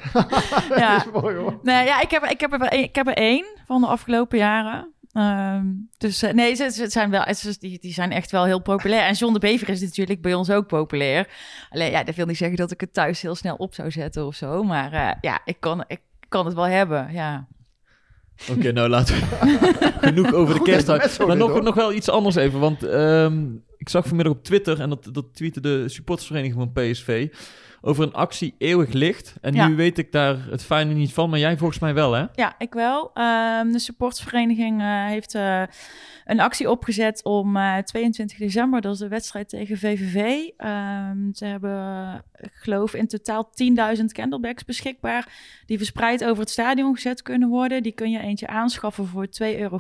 [0.77, 0.97] ja.
[0.97, 1.59] dat is mooi hoor.
[1.63, 4.39] Nee, ja, ik heb, ik, heb er, één- ik heb er één van de afgelopen
[4.39, 4.93] jaren.
[5.13, 5.65] Ehm,
[5.99, 9.03] dus eh, nee, ze, ze zijn wel, ze- die, die zijn echt wel heel populair.
[9.03, 11.29] En John de Bever is natuurlijk bij ons ook populair.
[11.71, 14.27] Alleen ja, dat wil niet zeggen dat ik het thuis heel snel op zou zetten
[14.27, 14.63] of zo.
[14.63, 17.47] Maar eh, ja, ik kan, ik kan het wel hebben, ja.
[18.51, 21.27] Oké, nou laten we genoeg over de kersttrui.
[21.27, 23.43] Maar nog, nog wel iets anders even, want ehm,
[23.81, 27.29] ik zag vanmiddag op Twitter, en dat, dat tweette de supportersvereniging van PSV,
[27.81, 29.35] over een actie Eeuwig Licht.
[29.41, 29.69] En Ja.
[29.69, 32.25] nu weet ik daar het fijne niet van, maar jij volgens mij wel, hè?
[32.35, 33.11] Ja, ik wel.
[33.15, 35.63] Ehm, de supportersvereniging eh, heeft eh,
[36.25, 40.49] een actie opgezet om eh, 22 december, dat is de wedstrijd tegen VVV.
[40.57, 45.29] Ehm, ze hebben, ik geloof, in totaal 10.000 candlebags beschikbaar,
[45.67, 47.83] die verspreid over het stadion gezet kunnen worden.
[47.83, 49.79] Die kun je eentje aanschaffen voor 2,50 euro.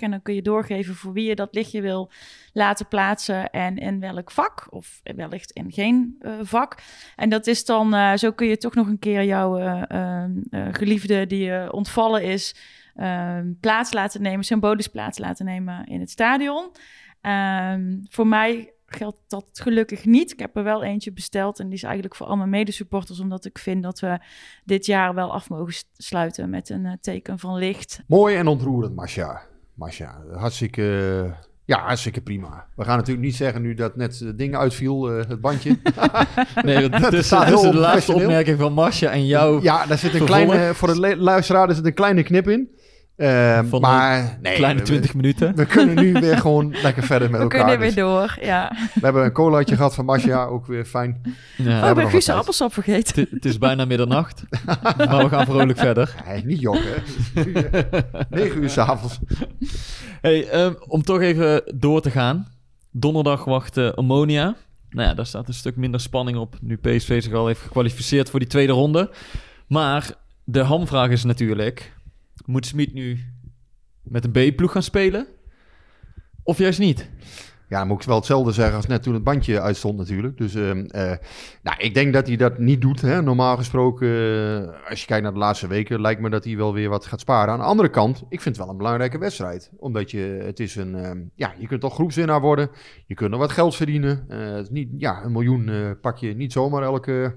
[0.00, 2.10] En dan kun je doorgeven voor wie je dat lichtje wil
[2.56, 6.82] laten plaatsen en in welk vak, of wellicht in geen eh, vak.
[7.16, 10.32] En dat is dan, eh, zo kun je toch nog een keer jouw eh, ehm,
[10.50, 12.54] eh, geliefde die je ontvallen is,
[12.94, 16.70] ehm, plaats laten nemen, symbolisch plaats laten nemen in het stadion.
[17.20, 20.32] Ehm, voor mij geldt dat gelukkig niet.
[20.32, 23.44] Ik heb er wel eentje besteld en die is eigenlijk voor al mijn medesupporters, omdat
[23.44, 24.18] ik vind dat we
[24.64, 28.02] dit jaar wel af mogen sluiten met een teken van licht.
[28.06, 29.42] Mooi en ontroerend, Masha.
[29.74, 31.34] Masha, hartstikke,
[31.66, 32.66] ja, hartstikke prima.
[32.76, 35.78] We gaan natuurlijk niet zeggen nu dat net het ding uitviel, eh, het bandje.
[36.62, 39.62] Nee, dat staat dat heel de laatste opmerking van Masja en jou.
[39.62, 40.46] Ja, daar zit een Vervolg.
[40.46, 42.68] kleine, voor de luisteraar er zit een kleine knip in.
[43.16, 45.54] Eh, Van maar nee, Kleine we- 20 minuten.
[45.56, 47.60] We, kunnen nu weer gewoon lekker verder met We elkaar.
[47.60, 48.72] kunnen weer Dus door, ja.
[48.94, 51.20] we hebben een colaatje gehad van Masha, ook weer fijn.
[51.56, 53.20] Ja, oh, ik ben wat Guus appelsap vergeten.
[53.20, 54.42] het, het is bijna middernacht,
[54.96, 56.14] maar we gaan vrolijk verder.
[56.26, 56.82] Nee, niet jokken.
[57.34, 57.42] hè.
[58.30, 59.18] 9 uur s'avonds.
[60.20, 62.48] Hey, ehm, om toch even door te gaan.
[62.90, 64.54] Donderdag wacht eh, Ammonia.
[64.90, 66.56] Nou ja, daar staat een stuk minder spanning op.
[66.60, 69.10] Nu PSV zich al heeft gekwalificeerd voor die tweede ronde.
[69.66, 70.10] Maar
[70.44, 71.94] de hamvraag is natuurlijk...
[72.44, 73.18] Moet Smit nu
[74.02, 75.26] met een B-ploeg gaan spelen?
[76.42, 77.10] Of juist niet?
[77.68, 80.38] Ja, dan moet ik wel hetzelfde zeggen als net toen het bandje uitstond natuurlijk.
[80.38, 81.12] Dus ehm, eh,
[81.62, 83.00] nou, ik denk dat hij dat niet doet.
[83.00, 83.22] Hè.
[83.22, 86.72] Normaal gesproken, eh, als je kijkt naar de laatste weken, lijkt me dat hij wel
[86.72, 87.52] weer wat gaat sparen.
[87.52, 89.70] Aan de andere kant, ik vind het wel een belangrijke wedstrijd.
[89.76, 92.70] Omdat je, het is een, ehm, ja, je kunt toch groepswinnaar worden.
[93.06, 94.24] Je kunt nog wat geld verdienen.
[94.28, 97.36] Eh, het is niet, ja, een miljoen pak je niet zomaar elke,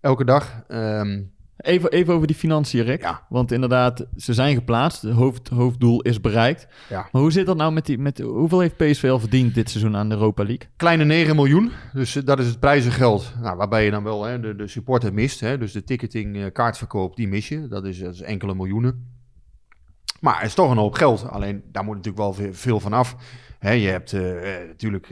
[0.00, 0.62] elke dag.
[0.68, 1.22] Ehm,
[1.58, 3.00] Even, even over die financiën, Rick.
[3.00, 3.22] Ja.
[3.28, 5.02] Want inderdaad, ze zijn geplaatst.
[5.02, 6.66] Het hoofd, hoofddoel is bereikt.
[6.88, 7.08] ja.
[7.12, 7.98] Maar hoe zit dat nou met die...
[7.98, 10.68] Met, hoeveel heeft PSV al verdiend dit seizoen aan de Europa League?
[10.76, 13.32] Kleine 9 miljoen, dus eh, dat is het prijzengeld.
[13.40, 15.40] Nou, waarbij je dan wel hè, de, de supporter mist.
[15.40, 17.68] Hè, dus de ticketing, eh, kaartverkoop, die mis je.
[17.68, 19.16] Dat is, dat is enkele miljoenen.
[20.20, 21.28] Maar het is toch een hoop geld.
[21.28, 23.16] Alleen daar moet natuurlijk wel veel, van af.
[23.60, 24.22] Je hebt eh,
[24.66, 25.08] natuurlijk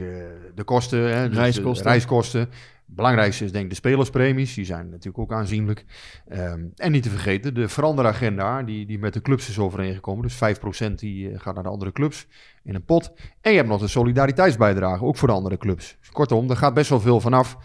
[0.55, 2.49] de kosten, hè, dus de Reiskosten.
[2.95, 4.53] Belangrijkste is denk ik de spelerspremies.
[4.53, 5.85] Die zijn natuurlijk ook aanzienlijk.
[6.27, 10.23] Ehm, en niet te vergeten de veranderagenda die, die met de clubs is overeengekomen.
[10.23, 12.27] Dus 5% die eh, gaat naar de andere clubs
[12.63, 13.11] in een pot.
[13.41, 15.97] En je hebt nog de solidariteitsbijdrage, ook voor de andere clubs.
[15.99, 17.57] Dus kortom, er gaat best wel veel vanaf.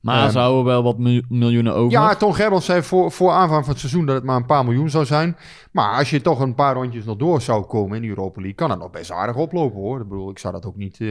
[0.00, 1.90] Maar Ehm, ze houden wel wat miljo- miljoenen over.
[1.90, 4.64] Ja, Ton Gerbrands zei voor, voor aanvang van het seizoen dat het maar een paar
[4.64, 5.36] miljoen zou zijn.
[5.72, 8.54] Maar als je toch een paar rondjes nog door zou komen in de Europa League,
[8.56, 10.00] kan het nog best aardig oplopen hoor.
[10.00, 11.00] Ik bedoel, ik zou dat ook niet...
[11.00, 11.08] eh,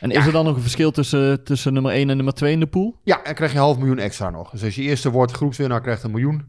[0.00, 2.60] En is er dan nog een verschil tussen, tussen nummer 1 en nummer 2 in
[2.60, 3.00] de pool?
[3.04, 4.50] Ja, dan krijg je half miljoen extra nog.
[4.50, 6.46] Dus als je eerste wordt, groepswinnaar krijgt een miljoen.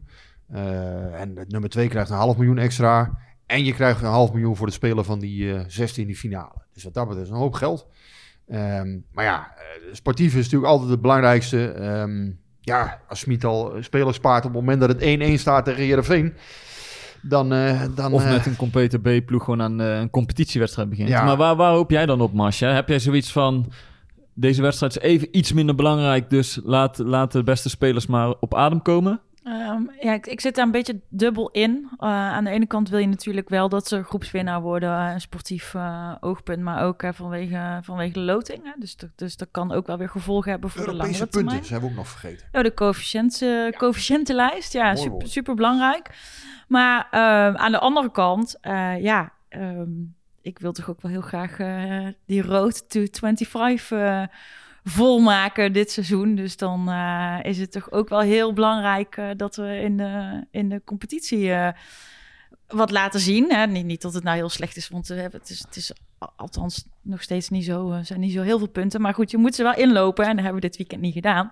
[0.52, 3.18] Eh, en nummer twee krijgt een half miljoen extra.
[3.46, 6.16] En je krijgt een half miljoen voor het spelen van die eh 16 in die
[6.16, 6.52] finale.
[6.74, 7.86] Dus wat dat betreft is een hoop geld.
[8.48, 11.68] Ehm, maar ja, eh, sportief is natuurlijk altijd het belangrijkste.
[11.68, 12.30] Ehm,
[12.60, 16.34] ja, als Smit al spelers spaart op het moment dat het 1-1 staat tegen Heerenveen...
[17.22, 21.08] Dan, eh, dan, Of eh, met een complete B-ploeg gewoon aan een competitiewedstrijd begint.
[21.08, 21.24] Ja.
[21.24, 22.74] Maar waar, waar hoop jij dan op, Masja?
[22.74, 23.72] Heb jij zoiets van...
[24.34, 28.54] Deze wedstrijd is even iets minder belangrijk, dus laat, laat de beste spelers maar op
[28.54, 29.20] adem komen.
[29.46, 31.88] Ehm, ja, ik, ik zit daar een beetje dubbel in.
[31.98, 35.20] Eh, aan de ene kant wil je natuurlijk wel dat ze groepswinnaar worden, eh, een
[35.20, 38.74] sportief eh, oogpunt, maar ook vanwege, vanwege de loting.
[38.78, 41.48] Dus, dat- dus dat kan ook wel weer gevolgen hebben voor de Europese langere punten,
[41.48, 41.64] termijn.
[41.64, 42.46] ze hebben we ook nog vergeten.
[42.52, 42.74] Oh, de
[43.72, 44.72] eh, coëfficiëntenlijst.
[44.72, 46.10] Ja, Mooi super, super belangrijk.
[46.68, 48.58] Maar ehm, aan de andere kant,
[49.00, 49.90] ja, ehm,
[50.42, 51.56] ik wil toch ook wel heel graag
[52.26, 54.22] die road to 25 eh,
[54.88, 56.34] volmaken dit seizoen.
[56.34, 60.44] Dus dan eh, is het toch ook wel heel belangrijk eh, dat we in de,
[60.50, 61.68] in de competitie eh,
[62.68, 63.52] wat laten zien.
[63.52, 63.66] Hè?
[63.66, 65.92] Niet, niet dat het nou heel slecht is, want we hebben, het, is, het is
[66.18, 69.00] al- althans nog steeds niet zo, zijn niet zo heel veel punten.
[69.00, 71.50] Maar goed, je moet ze wel inlopen en dat hebben we dit weekend niet gedaan.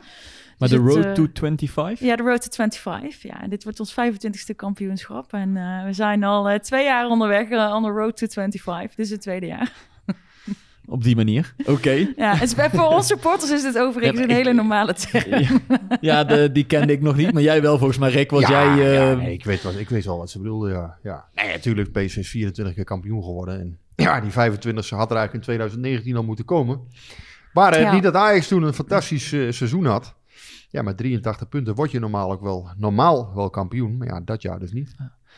[0.59, 1.99] Maar Dus de het, road to 25?
[2.09, 3.23] Ja, de Road to 25.
[3.23, 5.33] Ja, en dit wordt ons 25ste kampioenschap.
[5.33, 5.53] En
[5.85, 8.95] we zijn al twee jaar onderweg on the Road to 25.
[8.95, 9.73] Dit is het tweede jaar.
[10.87, 11.55] Op die manier.
[11.67, 11.91] Oké.
[12.17, 15.31] Ja, het is, voor ons supporters is dit overigens Ja, een ik- hele normale term.
[15.41, 15.61] Ja,
[16.01, 17.33] ja de, die kende ik nog niet.
[17.33, 18.31] Maar jij wel volgens mij, Rick.
[18.31, 18.39] Ja,
[18.77, 18.93] jij...
[18.93, 20.99] ja, eh, nee, ik, weet wat, ik weet wel wat ze bedoelde, ja.
[21.03, 21.25] ja.
[21.35, 23.61] Nee, natuurlijk, PSV is 24 keer kampioen geworden.
[23.61, 26.81] En ja, die 25 had er eigenlijk in 2019 al moeten komen.
[27.53, 27.93] Maar eh, Ja.
[27.93, 30.15] niet dat Ajax toen een fantastisch eh, seizoen had.
[30.71, 33.97] Ja, met 83 punten word je normaal ook wel, normaal wel kampioen.
[33.97, 34.95] Maar ja, dat jaar dus niet.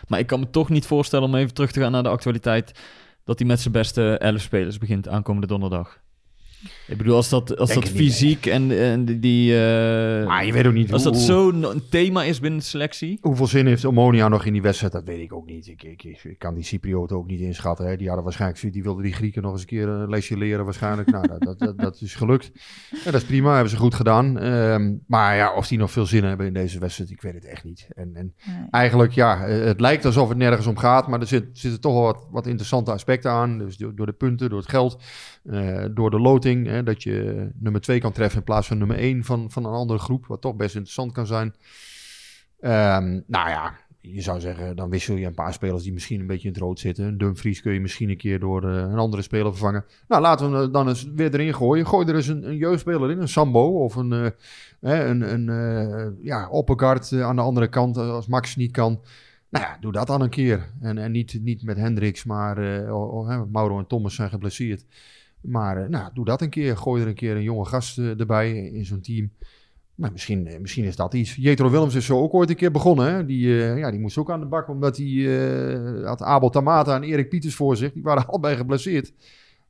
[0.08, 2.72] Maar ik kan me toch niet voorstellen om even terug te gaan naar de actualiteit.
[3.26, 6.00] Dat hij met zijn beste 11 spelers begint aankomende donderdag.
[6.86, 9.52] Ik bedoel, als dat, als Denk dat niet, fysiek en, en die.
[9.52, 12.64] eh, Maar je weet ook niet als hoe, dat zo'n een thema is binnen de
[12.66, 13.18] selectie.
[13.20, 14.92] hoeveel zin heeft Omonia nog in die wedstrijd.
[14.92, 15.66] Dat weet ik ook niet.
[15.66, 17.86] Ik, ik, ik, ik kan die Cyprioten ook niet inschatten.
[17.86, 17.96] Hè.
[17.96, 21.10] Die hadden waarschijnlijk, die wilden die Grieken nog eens een keer een lesje leren waarschijnlijk.
[21.10, 22.50] nou, dat, dat, dat, dat is gelukt.
[23.04, 24.38] Ja, dat is prima, hebben ze goed gedaan.
[24.38, 27.44] Ehm, maar ja, of die nog veel zin hebben in deze wedstrijd, ik weet het
[27.44, 27.86] echt niet.
[27.94, 28.56] En, en Nee.
[28.70, 31.92] eigenlijk, ja, eh, het lijkt alsof het nergens om gaat, maar er zit, zitten toch
[31.92, 33.58] wel wat, wat interessante aspecten aan.
[33.58, 34.98] Dus door, door de punten, door het geld,
[35.44, 38.96] eh, door de loting, hè, dat je nummer 2 kan treffen in plaats van nummer
[38.96, 41.54] 1 van, van een andere groep, wat toch best interessant kan zijn.
[42.60, 46.26] Ehm, nou ja, je zou zeggen, dan wissel je een paar spelers die misschien een
[46.26, 47.04] beetje in het rood zitten.
[47.04, 49.84] Een Dumfries kun je misschien een keer door eh, een andere speler vervangen.
[50.08, 51.86] Nou, laten we hem dan eens weer erin gooien.
[51.86, 54.10] Gooi er eens een, jeugdspeler in, een Sambo of een,
[54.80, 56.50] hè, een, een eh, ja,
[57.10, 59.00] aan de andere kant als Max niet kan.
[59.48, 60.66] Nou ja, doe dat dan een keer.
[60.80, 62.56] En, en niet, niet met Hendricks, maar
[63.50, 64.84] Mauro en Thomas zijn geblesseerd.
[65.40, 66.76] Maar eh, nou, doe dat een keer.
[66.76, 69.30] Gooi er een keer een jonge gast eh, erbij in zo'n team.
[69.94, 71.34] Maar misschien, eh, misschien is dat iets.
[71.34, 73.14] Jetro Willems is zo ook ooit een keer begonnen.
[73.14, 73.24] Hè?
[73.24, 75.06] Die, ja, die moest ook aan de bak, omdat hij
[76.04, 77.92] had Abel Tamata en Erik Pieters voor zich.
[77.92, 79.12] Die waren allebei geblesseerd.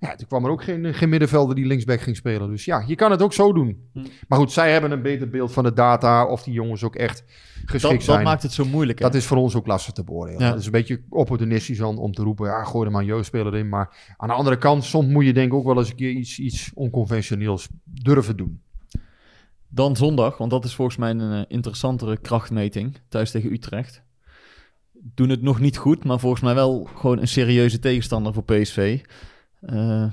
[0.07, 2.51] Ja, toen kwam er ook geen, geen middenvelder die linksback ging spelen.
[2.51, 3.89] Dus ja, je kan het ook zo doen.
[3.93, 4.05] Hm.
[4.29, 6.27] Maar goed, zij hebben een beter beeld van de data.
[6.27, 8.25] Of die jongens ook echt geschikt Dat, dat zijn.
[8.25, 8.99] maakt het zo moeilijk.
[8.99, 9.05] hè?
[9.05, 10.41] Dat is voor ons ook lastig te beoordelen.
[10.41, 10.51] Ja.
[10.51, 13.57] Het is een beetje opportunistisch om, om te roepen, ja, gooi er maar een jeugdspeler
[13.57, 13.69] in.
[13.69, 16.11] Maar aan de andere kant, soms moet je denk ik ook wel eens een keer
[16.11, 18.61] iets, iets onconventioneels durven doen.
[19.69, 24.03] Dan zondag, want dat is volgens mij een eh, interessantere krachtmeting thuis tegen Utrecht.
[25.15, 29.01] Doen het nog niet goed, maar volgens mij wel gewoon een serieuze tegenstander voor PSV.
[29.61, 30.05] Eh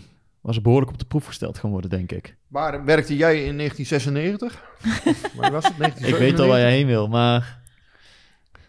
[0.42, 2.36] was er behoorlijk op de proef gesteld gaan worden, denk ik.
[2.48, 4.64] Waar werkte jij in 1996?
[5.06, 5.74] Of waar was het?
[6.08, 6.62] Ik weet al waar 1997?
[6.62, 7.62] jij heen wil, maar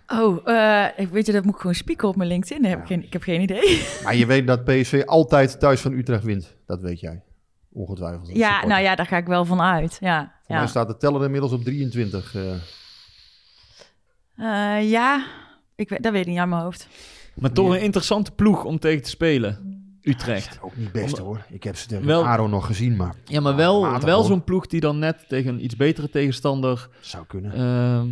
[0.06, 2.62] Oh, eh, ik weet je, dat moet ik gewoon spieken op mijn LinkedIn.
[2.62, 3.82] Daar heb ik, geen, ik heb geen idee.
[4.04, 6.56] Maar je weet dat PSV altijd thuis van Utrecht wint.
[6.66, 7.22] Dat weet jij.
[7.72, 8.28] Ongetwijfeld.
[8.28, 8.68] Ja, supporter.
[8.68, 9.96] nou ja, daar ga ik wel van uit.
[10.00, 10.58] Ja, Voor ja.
[10.58, 12.34] mij staat de teller inmiddels op 23.
[12.34, 12.54] eh.
[14.36, 15.26] Eh, ja.
[15.74, 16.88] Ik weet, dat weet ik niet aan mijn hoofd.
[17.34, 19.73] Maar toch een interessante ploeg om tegen te spelen.
[20.04, 20.58] Utrecht.
[20.62, 21.44] Ook niet best hoor.
[21.50, 24.66] Ik heb ze tegen Wel- Aro nog gezien, maar Ja, maar wel, wel zo'n ploeg
[24.66, 27.52] die dan net tegen een iets betere tegenstander zou kunnen.
[27.52, 28.06] ehm,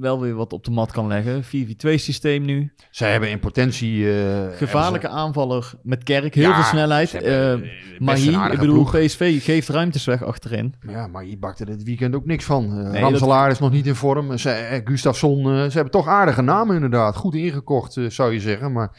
[0.00, 1.44] wel weer wat op de mat kan leggen.
[1.44, 2.72] 4-4-2 systeem nu.
[2.90, 4.12] Zij hebben in potentie...
[4.20, 6.34] eh, Gevaarlijke aanvaller met Kerk.
[6.34, 7.12] Heel Ja, veel snelheid.
[7.12, 9.04] hebben, maar een hier, ik bedoel, ploeg.
[9.04, 10.74] PSV geeft ruimtes weg achterin.
[10.88, 12.78] Ja, maar je bakte dit weekend ook niks van.
[12.78, 14.38] Uh, Nee, Ramselaar is nog niet in vorm.
[14.38, 17.16] Ze, eh, Gustafsson, ze hebben toch aardige namen inderdaad.
[17.16, 18.72] Goed ingekocht, zou je zeggen.
[18.72, 18.98] Maar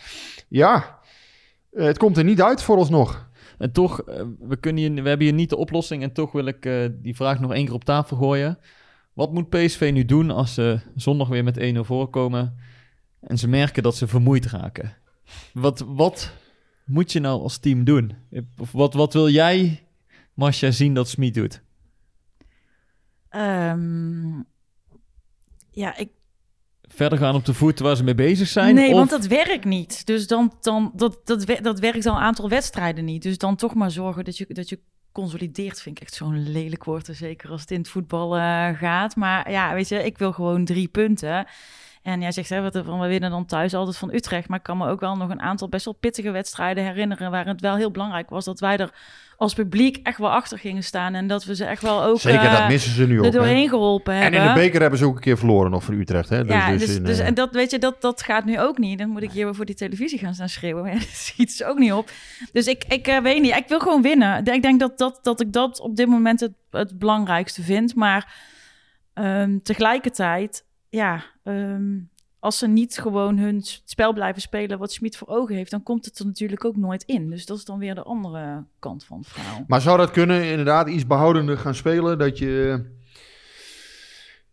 [0.50, 1.00] ja,
[1.76, 3.30] het komt er niet uit vooralsnog.
[3.58, 6.04] En toch, eh, we, kunnen hier, we hebben hier niet de oplossing.
[6.04, 8.60] En toch wil ik eh, die vraag nog één keer op tafel gooien.
[9.14, 12.58] Wat moet PSV nu doen als ze zondag weer met 1-0 voorkomen
[13.20, 14.98] en ze merken dat ze vermoeid raken?
[15.54, 16.34] Wat, wat
[16.86, 18.14] moet je nou als team doen?
[18.58, 19.88] Of wat, wat wil jij,
[20.34, 21.64] Masja, zien dat Smit doet?
[23.30, 24.42] Ehm,
[25.72, 26.10] ja, ik,
[26.88, 28.76] Verder gaan op de voet waar ze mee bezig zijn?
[28.76, 30.06] nee, of- want dat werkt niet.
[30.06, 33.24] Dus dan, dan dat, dat, dat werkt al een aantal wedstrijden niet.
[33.24, 34.80] Dus dan toch maar zorgen dat je, dat je
[35.12, 35.82] consolideert.
[35.82, 37.10] Vind ik echt zo'n lelijk woord.
[37.12, 39.16] Zeker als het in het voetbal eh, gaat.
[39.16, 41.48] Maar ja, weet je, ik wil gewoon drie punten.
[42.06, 44.48] En jij zegt, hè, wat, van, we winnen dan thuis altijd van Utrecht.
[44.48, 47.32] Maar ik kan me ook wel nog een aantal best wel pittige wedstrijden herinneren...
[47.32, 48.92] waar het wel heel belangrijk was dat wij er
[49.38, 51.14] als publiek echt wel achter gingen staan.
[51.16, 53.26] En dat we ze echt wel ook Zeker, eh, dat missen ze nu er ook.
[53.26, 53.32] hè.
[53.32, 54.42] doorheen geholpen En hebben.
[54.42, 56.30] in de beker hebben ze ook een keer verloren nog voor Utrecht.
[56.30, 56.38] Hè?
[56.40, 59.00] Ja, dus, in, dus, eh, en dat, weet je, dat, dat gaat nu ook niet.
[59.00, 60.84] Dan moet ik hier weer voor die televisie gaan staan schreeuwen.
[60.84, 62.12] Maar ja, dat schiet dus ook niet op.
[62.52, 63.56] Dus ik, ik eh, weet niet.
[63.56, 64.46] Ik wil gewoon winnen.
[64.46, 67.96] Ik denk dat, dat, dat ik dat op dit moment het, het belangrijkste vind.
[67.96, 68.34] Maar
[69.14, 71.98] ehm, tegelijkertijd, ja, ehm,
[72.40, 76.06] als ze niet gewoon hun spel blijven spelen wat Smit voor ogen heeft, dan komt
[76.06, 77.30] het er natuurlijk ook nooit in.
[77.30, 79.64] Dus dat is dan weer de andere kant van het verhaal.
[79.68, 82.18] Maar zou dat kunnen, inderdaad, iets behoudender gaan spelen?
[82.18, 82.86] Dat je,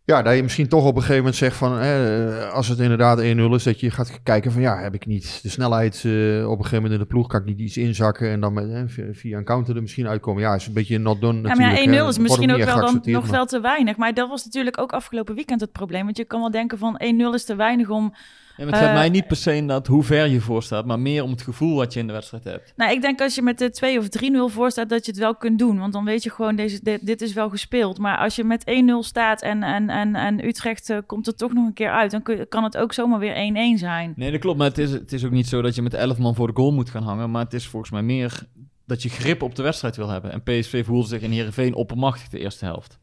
[0.05, 3.19] ja, dat je misschien toch op een gegeven moment zegt van, eh, als het inderdaad
[3.19, 6.11] 1-0 is, dat je gaat kijken van, ja, heb ik niet de snelheid eh,
[6.49, 8.69] op een gegeven moment in de ploeg, kan ik niet iets inzakken en dan met,
[8.69, 10.41] eh, via- een counter er misschien uitkomen?
[10.41, 11.71] Ja, is een beetje not done Ja, natuurlijk.
[11.71, 11.97] maar ja, hè.
[12.03, 13.97] 1-0 is misschien ook wel dan nog maar- wel te weinig.
[13.97, 16.03] Maar dat was natuurlijk ook afgelopen weekend het probleem.
[16.03, 18.13] Want je kan wel denken van 1-0 is te weinig om...
[18.57, 20.99] En het gaat Eh, mij niet per se inderdaad hoe ver je voor staat, maar
[20.99, 22.73] meer om het gevoel wat je in de wedstrijd hebt.
[22.75, 25.19] Nou, ik denk als je met de 2 of 3-0 voor staat, dat je het
[25.19, 25.79] wel kunt doen.
[25.79, 27.97] Want dan weet je gewoon, deze, dit, dit is wel gespeeld.
[27.97, 31.53] Maar als je met 1-0 staat en, en, en, en Utrecht eh, komt er toch
[31.53, 32.11] nog een keer uit...
[32.11, 34.13] dan kun, kan het ook zomaar weer 1-1 zijn.
[34.15, 34.57] Nee, dat klopt.
[34.57, 36.53] Maar het is, het is ook niet zo dat je met 11 man voor de
[36.53, 37.31] goal moet gaan hangen.
[37.31, 38.47] Maar het is volgens mij meer
[38.85, 40.31] dat je grip op de wedstrijd wil hebben.
[40.31, 42.99] En PSV voelde zich in Heerenveen oppermachtig de eerste helft.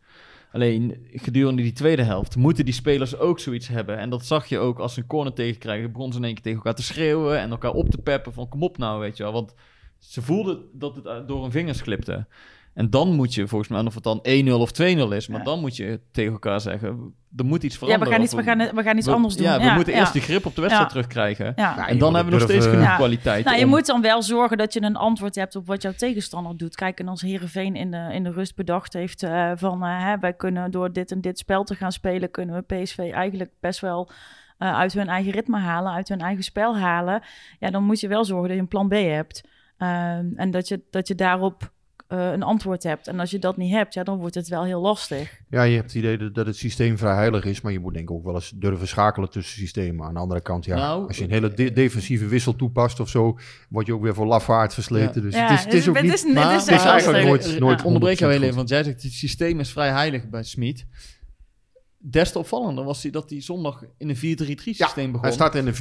[0.53, 3.99] Alleen gedurende die tweede helft moeten die spelers ook zoiets hebben.
[3.99, 5.93] En dat zag je ook als ze een corner tegenkrijgen.
[5.93, 8.49] Begonnen ze in één keer tegen elkaar te schreeuwen en elkaar op te peppen van
[8.49, 9.33] kom op nou, weet je wel.
[9.33, 9.55] Want
[9.99, 12.27] ze voelden dat het uit- door hun vingers glipte.
[12.81, 15.45] En dan moet je volgens mij, of het dan 1-0 of 2-0 is, maar Ja.
[15.45, 18.09] dan moet je tegen elkaar zeggen, er moet iets Ja, veranderen.
[18.09, 19.47] we gaan iets, we gaan, we gaan iets we- anders doen.
[19.47, 19.99] Ja, we moeten ja.
[19.99, 20.93] eerst die grip op de wedstrijd Ja.
[20.95, 21.45] terugkrijgen.
[21.45, 21.53] Ja.
[21.77, 22.97] Ja, En je dan moet hebben we nog steeds genoeg Ja.
[22.97, 23.45] kwaliteit.
[23.45, 25.93] Nou, je om- moet dan wel zorgen dat je een antwoord hebt op wat jouw
[25.93, 26.75] tegenstander doet.
[26.75, 29.83] Kijk, en als Heerenveen in de, in de rust bedacht heeft eh, van...
[29.85, 32.31] eh, hè, wij kunnen door dit en dit spel te gaan spelen...
[32.31, 34.11] kunnen we PSV eigenlijk best wel
[34.59, 35.93] eh, uit hun eigen ritme halen...
[35.93, 37.23] uit hun eigen spel halen.
[37.59, 39.41] Ja, dan moet je wel zorgen dat je een plan B hebt.
[39.79, 41.71] Ehm, en dat je, dat je daarop
[42.11, 43.07] eh, een antwoord hebt.
[43.09, 45.41] En als je dat niet hebt, ja, dan wordt het wel heel lastig.
[45.51, 48.09] Ja, je hebt het idee dat, het systeem vrij heilig is, maar je moet denk
[48.09, 50.07] ik ook wel eens durven schakelen tussen systemen.
[50.07, 53.09] Aan de andere kant, ja, Nou, als je een hele de- defensieve wissel toepast of
[53.09, 53.39] zo,
[53.69, 55.15] word je ook weer voor lafaard versleten.
[55.15, 55.21] Ja.
[55.21, 56.15] Dus ja, het is, het is ook het niet...
[56.15, 58.83] is, het is maar eigenlijk nooit- nooit Ik onderbreek jou heel 100% even, want jij
[58.85, 60.87] zegt het systeem is vrij heilig bij Smit.
[62.03, 64.21] Des te opvallender was hij dat hij zondag in een 4-3-3
[64.55, 65.21] systeem begon.
[65.27, 65.77] Hij staat in de 4-3-3,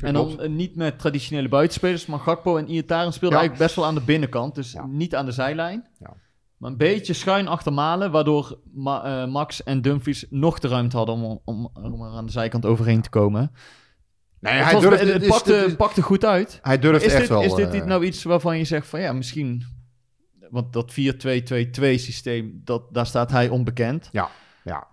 [0.00, 0.40] dat en dan klopt.
[0.42, 3.44] eh, niet met traditionele buitenspelers, maar Gakpo en Iataren speelden Ja.
[3.44, 4.54] eigenlijk best wel aan de binnenkant.
[4.54, 4.86] Dus Ja.
[4.86, 5.86] niet aan de zijlijn.
[5.98, 6.14] Ja.
[6.56, 10.96] Maar een beetje schuin achter Malen, waardoor Ma- eh, Max en Dumfries nog de ruimte
[10.96, 13.52] hadden om, om, om er aan de zijkant overheen te komen.
[14.40, 16.58] Nee, het hij was- durft, het, pakte, is- pakte goed uit.
[16.62, 17.42] hij durft echt dit, wel...
[17.42, 19.62] is dit eh, nou iets waarvan je zegt van ja, misschien...
[20.50, 24.08] Want dat 4-2-2-2 systeem, dat, daar staat hij onbekend.
[24.12, 24.30] Ja,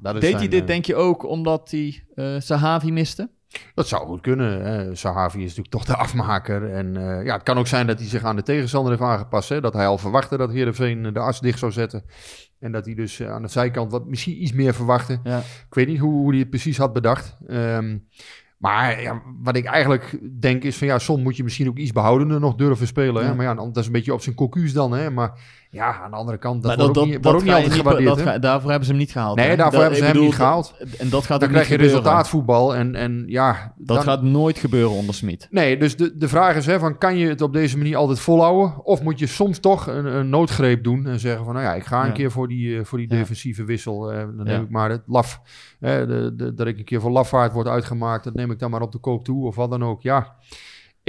[0.02, 3.30] dat is Deed zijn, hij dit eh, denk je ook omdat hij eh Sahavi miste?
[3.76, 4.62] Dat zou goed kunnen.
[4.62, 4.96] Hè.
[4.96, 6.74] Sahavi is natuurlijk toch de afmaker.
[6.74, 9.50] En eh, ja, het kan ook zijn dat hij zich aan de tegenstander heeft aangepast.
[9.50, 9.62] Hè.
[9.62, 12.04] Dat hij al verwachtte dat Heerenveen de as dicht zou zetten.
[12.60, 15.20] En dat hij dus aan de zijkant wat misschien iets meer verwachtte.
[15.24, 15.38] Ja.
[15.40, 17.38] Ik weet niet hoe, hoe hij het precies had bedacht.
[17.48, 17.98] Ehm,
[18.60, 21.92] maar ja, wat ik eigenlijk denk is van ja, soms moet je misschien ook iets
[21.92, 23.22] behoudender nog durven spelen.
[23.24, 23.30] Hè?
[23.30, 23.36] Ja.
[23.36, 24.92] Maar ja, dat is een beetje op zijn cocuus dan.
[24.92, 25.10] Hè?
[25.12, 25.32] Maar
[25.72, 27.74] ja, aan de andere kant, dat wordt ook niet, wordt ook niet altijd
[28.16, 29.36] niet- dat daarvoor hebben ze hem niet gehaald.
[29.36, 29.56] Nee, hè?
[29.56, 30.76] daarvoor Dat- hebben ze hem niet gehaald.
[30.98, 31.98] En dat gaat Dan krijg je gebeuren.
[31.98, 33.74] resultaatvoetbal en, en ja...
[33.78, 35.48] Dat dan- gaat nooit gebeuren onder Smit.
[35.52, 38.20] Nee, dus de, de vraag is, hè, van, kan je het op deze manier altijd
[38.20, 38.86] volhouden?
[38.86, 41.84] Of moet je soms toch een, een noodgreep doen en zeggen van, nou ja, ik
[41.86, 42.14] ga een Ja.
[42.14, 44.12] keer voor die, eh, voor die defensieve wissel.
[44.12, 45.42] eh, dan neem ik maar het laf,
[45.80, 48.72] hè, de, de, dat ik een keer voor lafaard word uitgemaakt, dat neem ik dan
[48.72, 50.02] maar op de koop toe of wat dan ook.
[50.02, 50.36] Ja,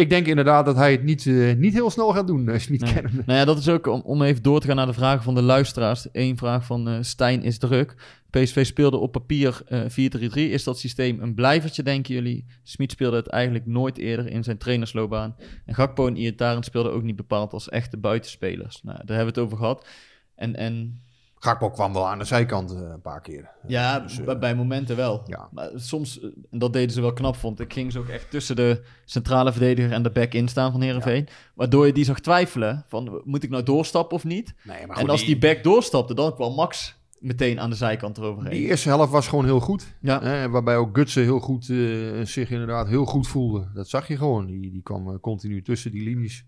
[0.01, 2.81] ik denk inderdaad dat hij het niet, eh, niet heel snel gaat doen, uh, Smit
[2.81, 3.03] Nee.
[3.03, 5.35] Nou ja, dat is ook om, om even door te gaan naar de vragen van
[5.35, 6.09] de luisteraars.
[6.13, 7.95] Eén vraag van eh, Stijn is druk.
[8.31, 10.51] PSV speelde op papier eh 4-3-3.
[10.51, 12.47] Is dat systeem een blijvertje, denken jullie?
[12.63, 15.37] Smit speelde het eigenlijk nooit eerder in zijn trainersloopbaan.
[15.65, 18.83] En Gakpo en Iataren speelden ook niet bepaald als echte buitenspelers.
[18.83, 19.87] Nou, daar hebben we het over gehad.
[20.35, 21.01] En, en
[21.43, 23.51] Gakpo kwam wel aan de zijkant eh, een paar keer.
[23.67, 25.23] ja, Dus, eh, bij, bij momenten wel.
[25.27, 25.49] ja.
[25.53, 28.31] Maar soms, eh, en dat deden ze wel knap, vond ik, gingen ze ook echt
[28.31, 31.29] tussen de centrale verdediger en de back in staan van Heerenveen.
[31.55, 34.55] Waardoor je die zag twijfelen van, moet ik nou doorstappen of niet?
[34.63, 38.53] Nee, maar en als die back doorstapte, dan kwam Max meteen aan de zijkant eroverheen.
[38.53, 39.95] Die eerste helft was gewoon heel goed.
[40.01, 40.23] Ja.
[40.23, 41.77] Hè, waarbij ook Gutsen heel goed, eh,
[42.25, 43.71] zich inderdaad heel goed voelde.
[43.75, 44.47] Dat zag je gewoon.
[44.47, 46.45] Die, die kwam eh, continu tussen die linies.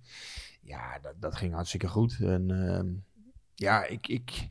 [0.62, 2.18] Ja, dat, dat ging hartstikke goed.
[2.20, 2.86] En ehm,
[3.55, 4.48] ja, ik, ik,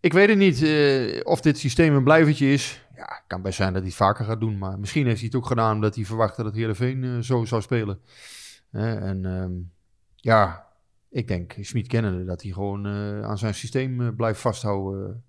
[0.00, 2.84] ik weet het niet eh, of dit systeem een blijvertje is.
[2.96, 4.58] Ja, het kan best zijn dat hij het vaker gaat doen.
[4.58, 7.62] Maar misschien heeft hij het ook gedaan omdat hij verwachtte dat Heerenveen eh zo zou
[7.62, 7.98] spelen.
[8.70, 9.52] En ehm,
[10.16, 10.66] ja,
[11.10, 15.24] ik denk, Smit kennende, dat hij gewoon eh, aan zijn systeem blijft vasthouden.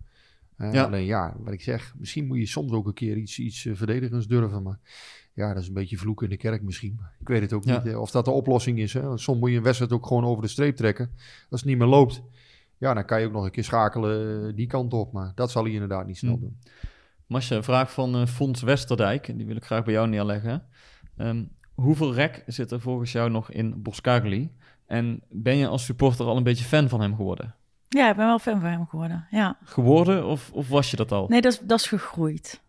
[0.58, 0.84] Ja.
[0.84, 4.28] Alleen ja, wat ik zeg, misschien moet je soms ook een keer iets, iets verdedigends
[4.28, 4.64] durven.
[4.64, 4.80] Maar
[5.34, 7.00] ja, dat is een beetje vloek in de kerk misschien.
[7.20, 7.82] Ik weet het ook Ja.
[7.84, 8.94] niet of dat de oplossing is.
[8.94, 9.02] Hè?
[9.02, 11.12] Want soms moet je een wedstrijd ook gewoon over de streep trekken.
[11.50, 12.22] Als het niet meer loopt,
[12.82, 15.14] ja, dan kan je ook nog een keer schakelen eh, die kant op.
[15.14, 16.40] Maar dat zal hij inderdaad niet snel Hm.
[16.40, 16.60] doen.
[17.28, 19.28] Masje, een vraag van eh Fons Westerdijk.
[19.28, 20.64] en Die wil ik graag bij jou neerleggen.
[21.18, 24.52] Ehm, hoeveel rek zit er volgens jou nog in Boskagli?
[24.86, 27.56] En ben je als supporter al een beetje fan van hem geworden?
[27.90, 29.28] Ja, ik ben wel fan van hem geworden.
[29.30, 29.58] Ja.
[29.64, 31.28] Geworden of, of was je dat al?
[31.28, 32.62] Nee, dat is, dat is gegroeid.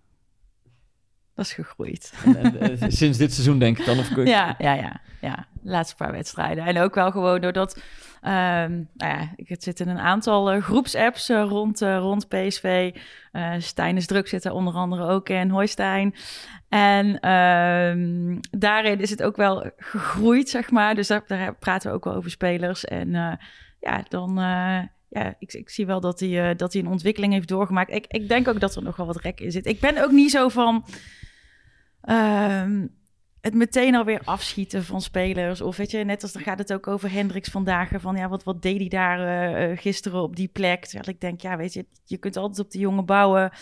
[1.35, 2.13] Dat was gegroeid.
[2.25, 3.99] En, en, eh, sinds dit seizoen denk ik dan?
[3.99, 5.47] Of kun je- Ja, ja, ja, ja.
[5.63, 6.65] Laatste paar wedstrijden.
[6.65, 7.83] En ook wel gewoon doordat...
[8.23, 12.95] ehm nou ja, het zit in een aantal eh, groepsapps eh, rond, eh, rond PSV.
[13.59, 15.51] Stijn is druk zit er onder andere ook in.
[15.51, 16.15] Hoi Stijn.
[16.69, 20.95] En ehm, daarin is het ook wel gegroeid, zeg maar.
[20.95, 22.85] Dus daar, daar praten we ook wel over spelers.
[22.85, 23.11] En
[23.81, 24.35] ja, dan...
[25.09, 27.91] ja, ik, ik zie wel dat hij, dat hij een ontwikkeling heeft doorgemaakt.
[27.91, 29.67] Ik, ik denk ook dat er nog wel wat rek in zit.
[29.67, 30.85] Ik ben ook niet zo van
[32.01, 32.87] ehm,
[33.43, 35.61] het meteen alweer afschieten van spelers.
[35.61, 37.91] Of weet je, net als dan gaat het ook over Hendricks vandaag.
[37.95, 40.85] Van ja, wat, wat deed hij daar eh, eh, gisteren op die plek?
[40.85, 43.53] Terwijl ik denk, ja, weet je, je kunt altijd op die jongen bouwen.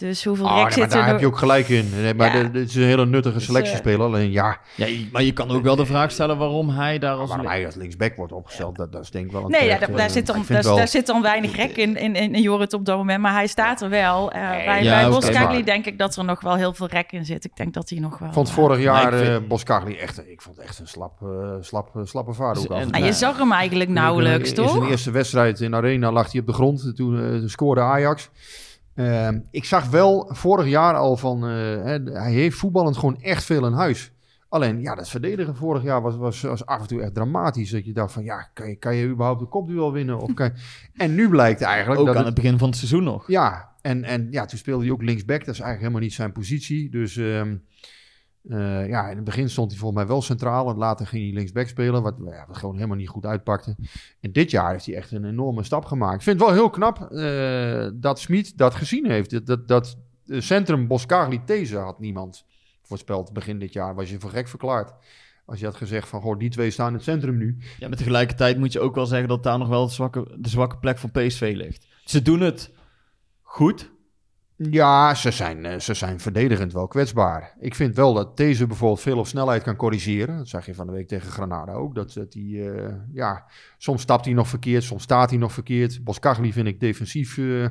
[0.00, 0.94] Dus hoeveel Oh, rek nee, maar er?
[0.94, 1.90] daar heb je ook gelijk in.
[2.02, 2.42] Nee, maar Ja.
[2.42, 4.00] dit is een hele nuttige Dus, selectiespeler.
[4.06, 7.28] Alleen ja, Ja, maar je kan ook wel de vraag stellen waarom hij daar als...
[7.28, 9.66] waarom hij als linksback wordt opgesteld, dat, dat is denk ik wel een Nee, ja,
[9.66, 12.34] terechte- daar, daar, zit dan, daar, wel- daar zit dan weinig rek in, in, in,
[12.34, 13.20] in Jorrit op dat moment.
[13.20, 14.32] Maar hij staat er wel.
[14.32, 15.08] Eh, bij ja,
[15.48, 17.44] bij denk ik dat er nog wel heel veel rek in zit.
[17.44, 18.32] Ik denk dat hij nog wel...
[18.32, 21.28] vond eh, vorig jaar vind- eh Boskagli echt, ik vond echt een slap, eh,
[21.60, 22.62] slap, eh, slappe vader.
[22.72, 24.90] ook En- je zag hem eigenlijk nauwelijks, in, In zijn toch?
[24.90, 26.92] eerste wedstrijd in Arena lag hij op de grond.
[26.96, 28.30] Toen eh, scoorde Ajax.
[29.06, 31.44] Ehm, ik zag wel vorig jaar al van...
[31.44, 34.12] eh, hij heeft voetballend gewoon echt veel in huis.
[34.48, 37.70] Alleen, ja, dat verdedigen vorig jaar was, was, was af en toe echt dramatisch.
[37.70, 40.18] Dat je dacht van, ja, kan je, kan je überhaupt de kopduel winnen?
[40.18, 40.50] Of kan
[40.96, 43.26] En nu blijkt eigenlijk Ook dat aan het- het begin van het seizoen nog.
[43.28, 45.38] ja, en, en ja, toen speelde hij ook linksback.
[45.44, 46.90] Dat is eigenlijk helemaal niet zijn positie.
[46.90, 47.56] Dus ehm,
[48.48, 50.70] eh, ja, in het begin stond hij volgens mij wel centraal.
[50.70, 53.76] En later ging hij linksback spelen, wat, ja, wat gewoon helemaal niet goed uitpakte.
[54.20, 56.14] En dit jaar heeft hij echt een enorme stap gemaakt.
[56.14, 59.30] Ik vind het wel heel knap eh, dat Smit dat gezien heeft.
[59.30, 62.44] Dat, dat, dat eh, centrum Boskagli These had niemand
[62.82, 63.94] voorspeld begin dit jaar.
[63.94, 64.92] Was je voor gek verklaard.
[65.44, 67.58] Als je had gezegd van, goh, die twee staan in het centrum nu.
[67.78, 70.48] Ja, maar tegelijkertijd moet je ook wel zeggen dat daar nog wel de zwakke, de
[70.48, 71.86] zwakke plek van PSV ligt.
[72.04, 72.70] Ze doen het
[73.42, 73.90] goed.
[74.68, 77.54] Ja, ze zijn, eh, ze zijn verdedigend wel kwetsbaar.
[77.60, 80.36] Ik vind wel dat deze bijvoorbeeld veel op snelheid kan corrigeren.
[80.36, 81.94] Dat zag je van de week tegen Granada ook.
[81.94, 83.44] Dat, dat die, eh, ja,
[83.78, 86.04] soms stapt hij nog verkeerd, soms staat hij nog verkeerd.
[86.04, 87.66] Boskagli vind ik defensief, eh,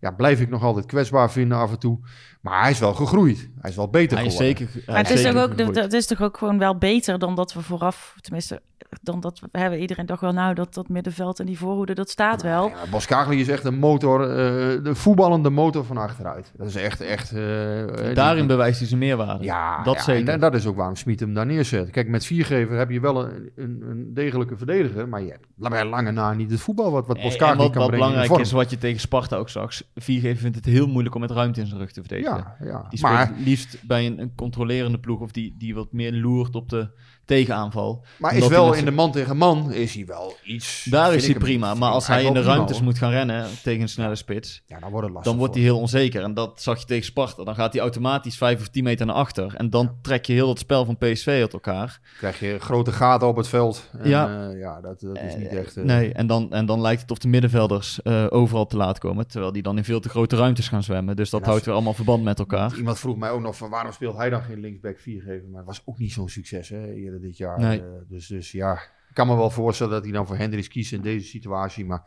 [0.00, 1.98] ja, blijf ik nog altijd kwetsbaar vinden af en toe.
[2.40, 3.50] Maar hij is wel gegroeid.
[3.60, 4.56] Hij is wel beter Hij is geworden.
[4.56, 4.74] zeker.
[4.74, 7.52] hij Maar het is, zeker ook, dat is toch ook gewoon wel beter dan dat
[7.52, 8.62] we vooraf, tenminste,
[9.02, 12.10] dan dat we hebben iedereen toch wel nou dat dat middenveld en die voorhoede dat
[12.10, 12.68] staat wel.
[12.68, 14.36] Ja, Boskagli is echt een motor, eh,
[14.84, 16.52] de voetballende motor van achteruit.
[16.56, 17.32] Dat is echt, echt...
[17.32, 19.44] eh, Daarin die- bewijst hij zijn meerwaarde.
[19.44, 20.28] Ja, dat ja, zeker.
[20.28, 21.90] En, en dat is ook waarom Smit hem daar neerzet.
[21.90, 25.08] Kijk, met viergever heb je wel een, een, een degelijke verdediger.
[25.08, 27.80] Maar je hebt bij lange na niet het voetbal wat, wat Nee, Boskagli wat, kan
[27.80, 29.72] wat brengen in belangrijk is, wat je tegen Sparta ook zag.
[29.94, 32.36] Viergever vindt het heel moeilijk om met ruimte in zijn rug te verdedigen.
[32.60, 32.86] Ja, ja.
[32.88, 36.54] Die speelt Maar, liefst bij een, een controlerende ploeg of die, die wat meer loert
[36.54, 36.88] op de
[37.24, 38.04] tegenaanval.
[38.18, 40.86] maar is wel in de man tegen man is hij wel iets...
[40.90, 41.74] Daar is hij prima.
[41.74, 44.90] Maar als hij in de ruimtes moet gaan rennen tegen een snelle spits, Ja, dan
[44.90, 46.22] wordt het lastig dan wordt hij heel onzeker.
[46.22, 47.44] En dat zag je tegen Sparta.
[47.44, 49.54] Dan gaat hij automatisch 5 of 10 meter naar achter.
[49.56, 52.00] En dan trek je heel het spel van PSV uit elkaar.
[52.18, 53.90] krijg je grote gaten op het veld.
[53.98, 54.28] En, Ja.
[54.28, 54.50] ja.
[54.50, 55.76] ja, dat, dat is niet Eh, echt...
[55.76, 58.98] eh, Nee, en dan, en dan lijkt het of de middenvelders eh, overal te laat
[58.98, 59.26] komen.
[59.28, 61.16] Terwijl die dan in veel te grote ruimtes gaan zwemmen.
[61.16, 62.76] Dus dat houdt weer allemaal verband met elkaar.
[62.76, 65.48] Iemand vroeg mij ook nog van waarom speelt hij dan geen linksback viergever?
[65.48, 67.58] Maar het was ook niet zo'n succes hè, eerder dit jaar.
[67.58, 67.80] Nee.
[67.80, 68.72] Eh, dus, dus ja,
[69.08, 71.84] ik kan me wel voorstellen dat hij dan voor Hendricks kiest in deze situatie.
[71.84, 72.02] Maar,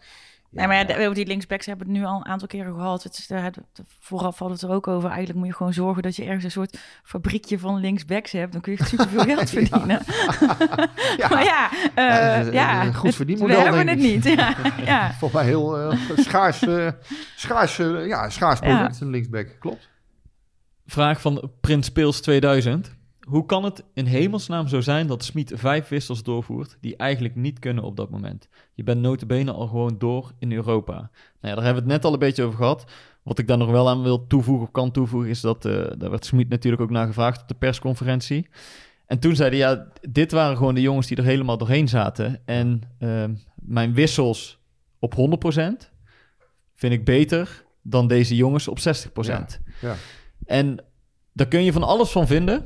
[0.49, 3.03] Nee, maar ja, die linksbacks hebben het nu al een aantal keren gehad.
[3.03, 3.51] Het is, de-
[3.99, 5.09] vooraf hadden we het er ook over.
[5.09, 8.51] Eigenlijk moet je gewoon zorgen dat je ergens een soort fabriekje van linksbacks hebt.
[8.51, 9.99] Dan kun je superveel geld verdienen.
[11.17, 11.27] Ja.
[11.29, 14.23] maar ja, eh, Ja, ja, goed verdienmodel, We hebben het niet.
[14.23, 15.13] Ja, ja.
[15.13, 16.89] Volgens mij heel eh, schaars, eh,
[17.35, 18.75] schaars, ja, schaars Ja.
[18.77, 19.55] product, een linksback.
[19.59, 19.89] Klopt.
[20.85, 22.95] Vraag van Prins Speels 2000.
[23.26, 27.59] Hoe kan het in hemelsnaam zo zijn dat Smit vijf wissels doorvoert die eigenlijk niet
[27.59, 28.47] kunnen op dat moment?
[28.73, 30.93] Je bent notabene al gewoon door in Europa.
[30.93, 31.09] Nou
[31.41, 32.86] ja, daar hebben we het net al een beetje over gehad.
[33.23, 36.09] Wat ik daar nog wel aan wil toevoegen of kan toevoegen is dat, eh daar
[36.09, 38.47] werd Smit natuurlijk ook naar gevraagd op de persconferentie.
[39.05, 42.41] En toen zeiden ja, dit waren gewoon de jongens die er helemaal doorheen zaten.
[42.45, 44.59] En ehm, mijn wissels
[44.99, 45.91] op 100%
[46.73, 48.82] vind ik beter dan deze jongens op 60%.
[49.82, 49.95] Ja.
[50.45, 50.84] En
[51.34, 52.65] daar kun je van alles van vinden.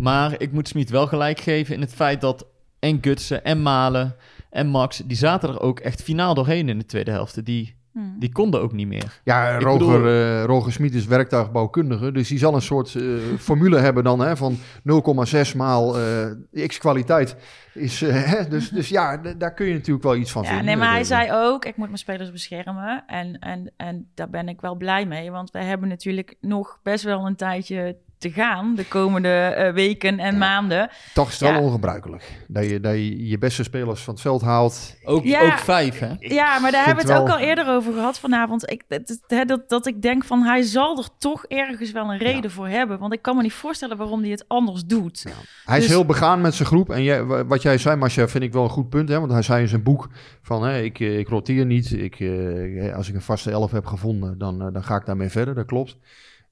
[0.00, 2.46] Maar ik moet Smit wel gelijk geven in het feit dat
[2.78, 4.16] en Gutsen en Malen
[4.50, 7.44] en Max, die zaten er ook echt finaal doorheen in de tweede helft.
[7.44, 8.16] Die, Hmm.
[8.18, 9.20] die konden ook niet meer.
[9.24, 12.12] Ja, Ik Roger, bedoel- eh, Roger Smit is werktuigbouwkundige.
[12.12, 13.02] Dus die zal een soort eh,
[13.38, 17.36] formule hebben dan hè, van 0,6 maal eh, x kwaliteit.
[17.74, 20.66] Is, hè, dus, dus ja, daar kun je natuurlijk wel iets van Ja, vinden.
[20.66, 23.04] nee, maar hij zei ook, ik moet mijn spelers beschermen.
[23.06, 25.30] En, en, en daar ben ik wel blij mee.
[25.30, 30.18] Want we hebben natuurlijk nog best wel een tijdje te gaan de komende eh, weken
[30.18, 30.90] en maanden.
[31.14, 32.44] Toch is het wel ongebruikelijk.
[32.48, 34.96] Dat je, dat je je beste spelers van het veld haalt.
[35.04, 35.40] Ook, Ja.
[35.42, 36.08] ook vijf, hè?
[36.18, 38.70] Ja, maar daar hebben we het ook al eerder over gehad vanavond.
[38.70, 39.18] Ik, dat,
[39.48, 42.98] dat- dat, ik denk van hij zal er toch ergens wel een reden voor hebben.
[42.98, 45.24] Want ik kan me niet voorstellen waarom hij het anders doet.
[45.64, 46.90] Hij is Dus- heel begaan met zijn groep.
[46.90, 49.08] En jij, wa- wat jij zei, Masha, vind ik wel een goed punt.
[49.08, 49.18] Hè?
[49.20, 50.08] Want hij zei in zijn boek
[50.42, 51.92] van, hè, ik, eh, ik roteer niet.
[51.92, 55.54] Ik, eh, als ik een vaste elf heb gevonden, dan, dan ga ik daarmee verder.
[55.54, 55.96] Dat klopt.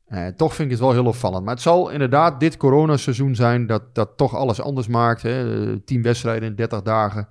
[0.08, 1.44] Eh, toch vind ik het wel heel opvallend.
[1.44, 5.22] Maar het zal inderdaad dit coronaseizoen zijn dat, dat toch alles anders maakt.
[5.22, 5.62] Hè?
[5.70, 7.28] Eh, Tien wedstrijden in 30 dagen.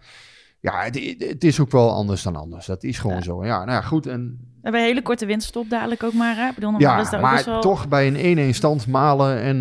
[0.60, 2.66] Ja, het, het is ook wel anders dan anders.
[2.66, 3.22] Dat is gewoon Ja.
[3.24, 3.46] zo.
[3.46, 4.06] Ja, nou ja, goed.
[4.08, 6.36] En We hebben een hele korte winststop dadelijk ook maar.
[6.36, 6.48] Hè?
[6.48, 7.62] Ik bedoel, is ja, maar wel...
[7.62, 9.58] toch bij een 1-1 stand malen en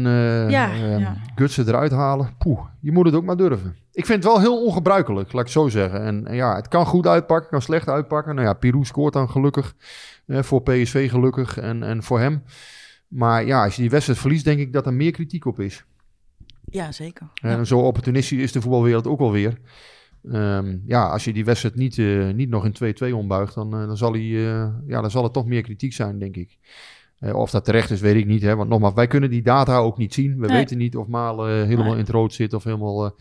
[0.50, 1.16] Ja, ja.
[1.34, 2.34] gutsen eruit halen.
[2.38, 3.76] Poeh, je moet het ook maar durven.
[3.92, 6.02] Ik vind het wel heel ongebruikelijk, laat ik zo zeggen.
[6.02, 8.34] En, en ja, het kan goed uitpakken, kan slecht uitpakken.
[8.34, 9.74] Nou ja, Pirou scoort dan gelukkig.
[10.26, 12.42] voor PSV gelukkig en, en voor hem.
[13.08, 15.84] Maar ja, als je die wedstrijd verliest, denk ik dat er meer kritiek op is.
[16.70, 17.26] Ja, zeker.
[17.42, 19.58] En zo opportunistisch is de voetbalwereld ook alweer.
[20.32, 23.86] Ehm ja, als je die wedstrijd niet, eh, niet nog in 2-2 ombuigt, dan, eh,
[23.86, 26.58] dan, zal hij, eh, ja, dan zal er toch meer kritiek zijn, denk ik.
[27.32, 28.42] Of dat terecht is, weet ik niet.
[28.42, 28.56] Hè?
[28.56, 30.38] Want nogmaals, wij kunnen die data ook niet zien.
[30.40, 30.56] We Nee.
[30.56, 31.92] weten niet of Malen helemaal Nee.
[31.94, 33.14] in het rood zit of helemaal...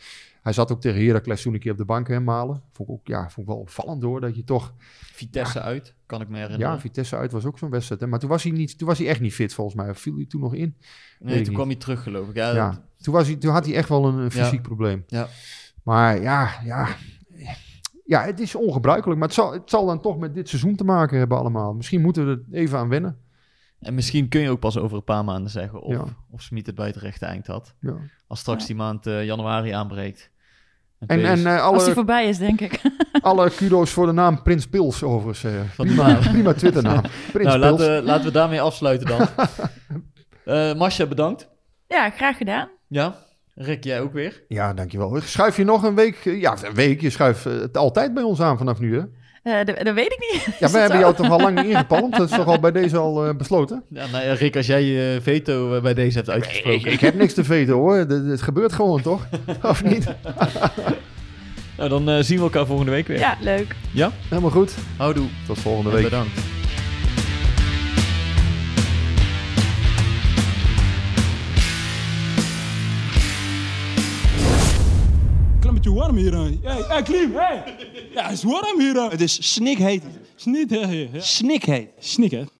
[0.45, 2.61] hij zat ook tegen Heracles toen een keer op de bank, Malen.
[2.71, 4.73] Vond ik, ook, ja, vond ik wel opvallend hoor, dat je toch...
[5.13, 6.73] Vitesse uit, kan ik me herinneren.
[6.73, 8.01] Ja, Vitesse uit was ook zo'n wedstrijd.
[8.01, 8.07] Hè?
[8.07, 9.89] Maar toen was, hij niet, toen was hij echt niet fit, volgens mij.
[9.89, 10.75] Of viel hij toen nog in?
[11.19, 12.35] nee, toen kwam hij terug, geloof ik.
[12.35, 14.29] Ja, Ja, dat- toen, was hij, toen had hij echt wel een, een Ja.
[14.29, 15.03] fysiek probleem.
[15.07, 15.27] Ja.
[15.83, 16.87] Maar ja, ja,
[18.05, 19.19] ja, het is ongebruikelijk.
[19.19, 21.73] Maar het zal, het zal dan toch met dit seizoen te maken hebben allemaal.
[21.73, 23.17] Misschien moeten we er even aan wennen.
[23.79, 26.03] En misschien kun je ook pas over een paar maanden zeggen of, Ja.
[26.29, 27.75] of Smit het bij het rechte eind had.
[27.79, 27.95] Ja.
[28.27, 28.67] Als straks Ja.
[28.67, 30.29] die maand eh, januari aanbreekt.
[31.07, 32.81] En, en eh, Als die alle, voorbij is, denk ik.
[33.21, 35.43] alle kudo's voor de naam Prins Pils overigens.
[35.53, 36.21] eh, Van de prima, naam.
[36.33, 37.01] prima Twitternaam.
[37.33, 37.79] Prins nou, Pils.
[37.79, 39.27] laten, we- laten we daarmee afsluiten dan.
[40.45, 41.49] Eh Masha, bedankt.
[41.87, 42.69] Ja, graag gedaan.
[42.87, 43.15] Ja,
[43.55, 44.43] Rick, jij ook weer.
[44.47, 45.19] Ja, dankjewel.
[45.21, 46.25] Schuif je nog een week?
[46.25, 47.01] eh, Ja, een week.
[47.01, 49.03] Je schuift eh, het altijd bij ons aan vanaf nu, hè?
[49.45, 50.57] Eh, dat, dat weet ik niet.
[50.59, 51.03] Ja, we hebben zo?
[51.03, 52.17] jou toch al lang niet ingepalmd?
[52.17, 53.83] Dat is toch al bij deze al eh, besloten?
[53.89, 56.79] Ja, nou ja, Rick, als jij je veto eh, bij deze hebt uitgesproken.
[56.79, 57.95] Ik, ik heb niks te veten, hoor.
[57.95, 59.27] Het, gebeurt gewoon, toch?
[59.61, 60.05] Of niet?
[61.77, 63.19] Nou, dan eh, zien we elkaar volgende week weer.
[63.19, 63.75] Ja, leuk.
[63.91, 64.11] Ja?
[64.29, 64.73] Helemaal goed.
[64.97, 65.27] Houdoe.
[65.47, 66.03] Tot volgende En week.
[66.03, 66.39] bedankt.
[75.85, 76.33] Beetje warm hier.
[76.33, 76.83] hè.
[76.87, 77.63] Hey, Klim, hey.
[78.13, 79.09] Ja, het is warm hier.
[79.09, 80.03] Het is snikheet.
[80.35, 81.07] Snik, hè, hè.
[81.19, 81.89] Snikheet.
[81.99, 82.45] Snik, hè.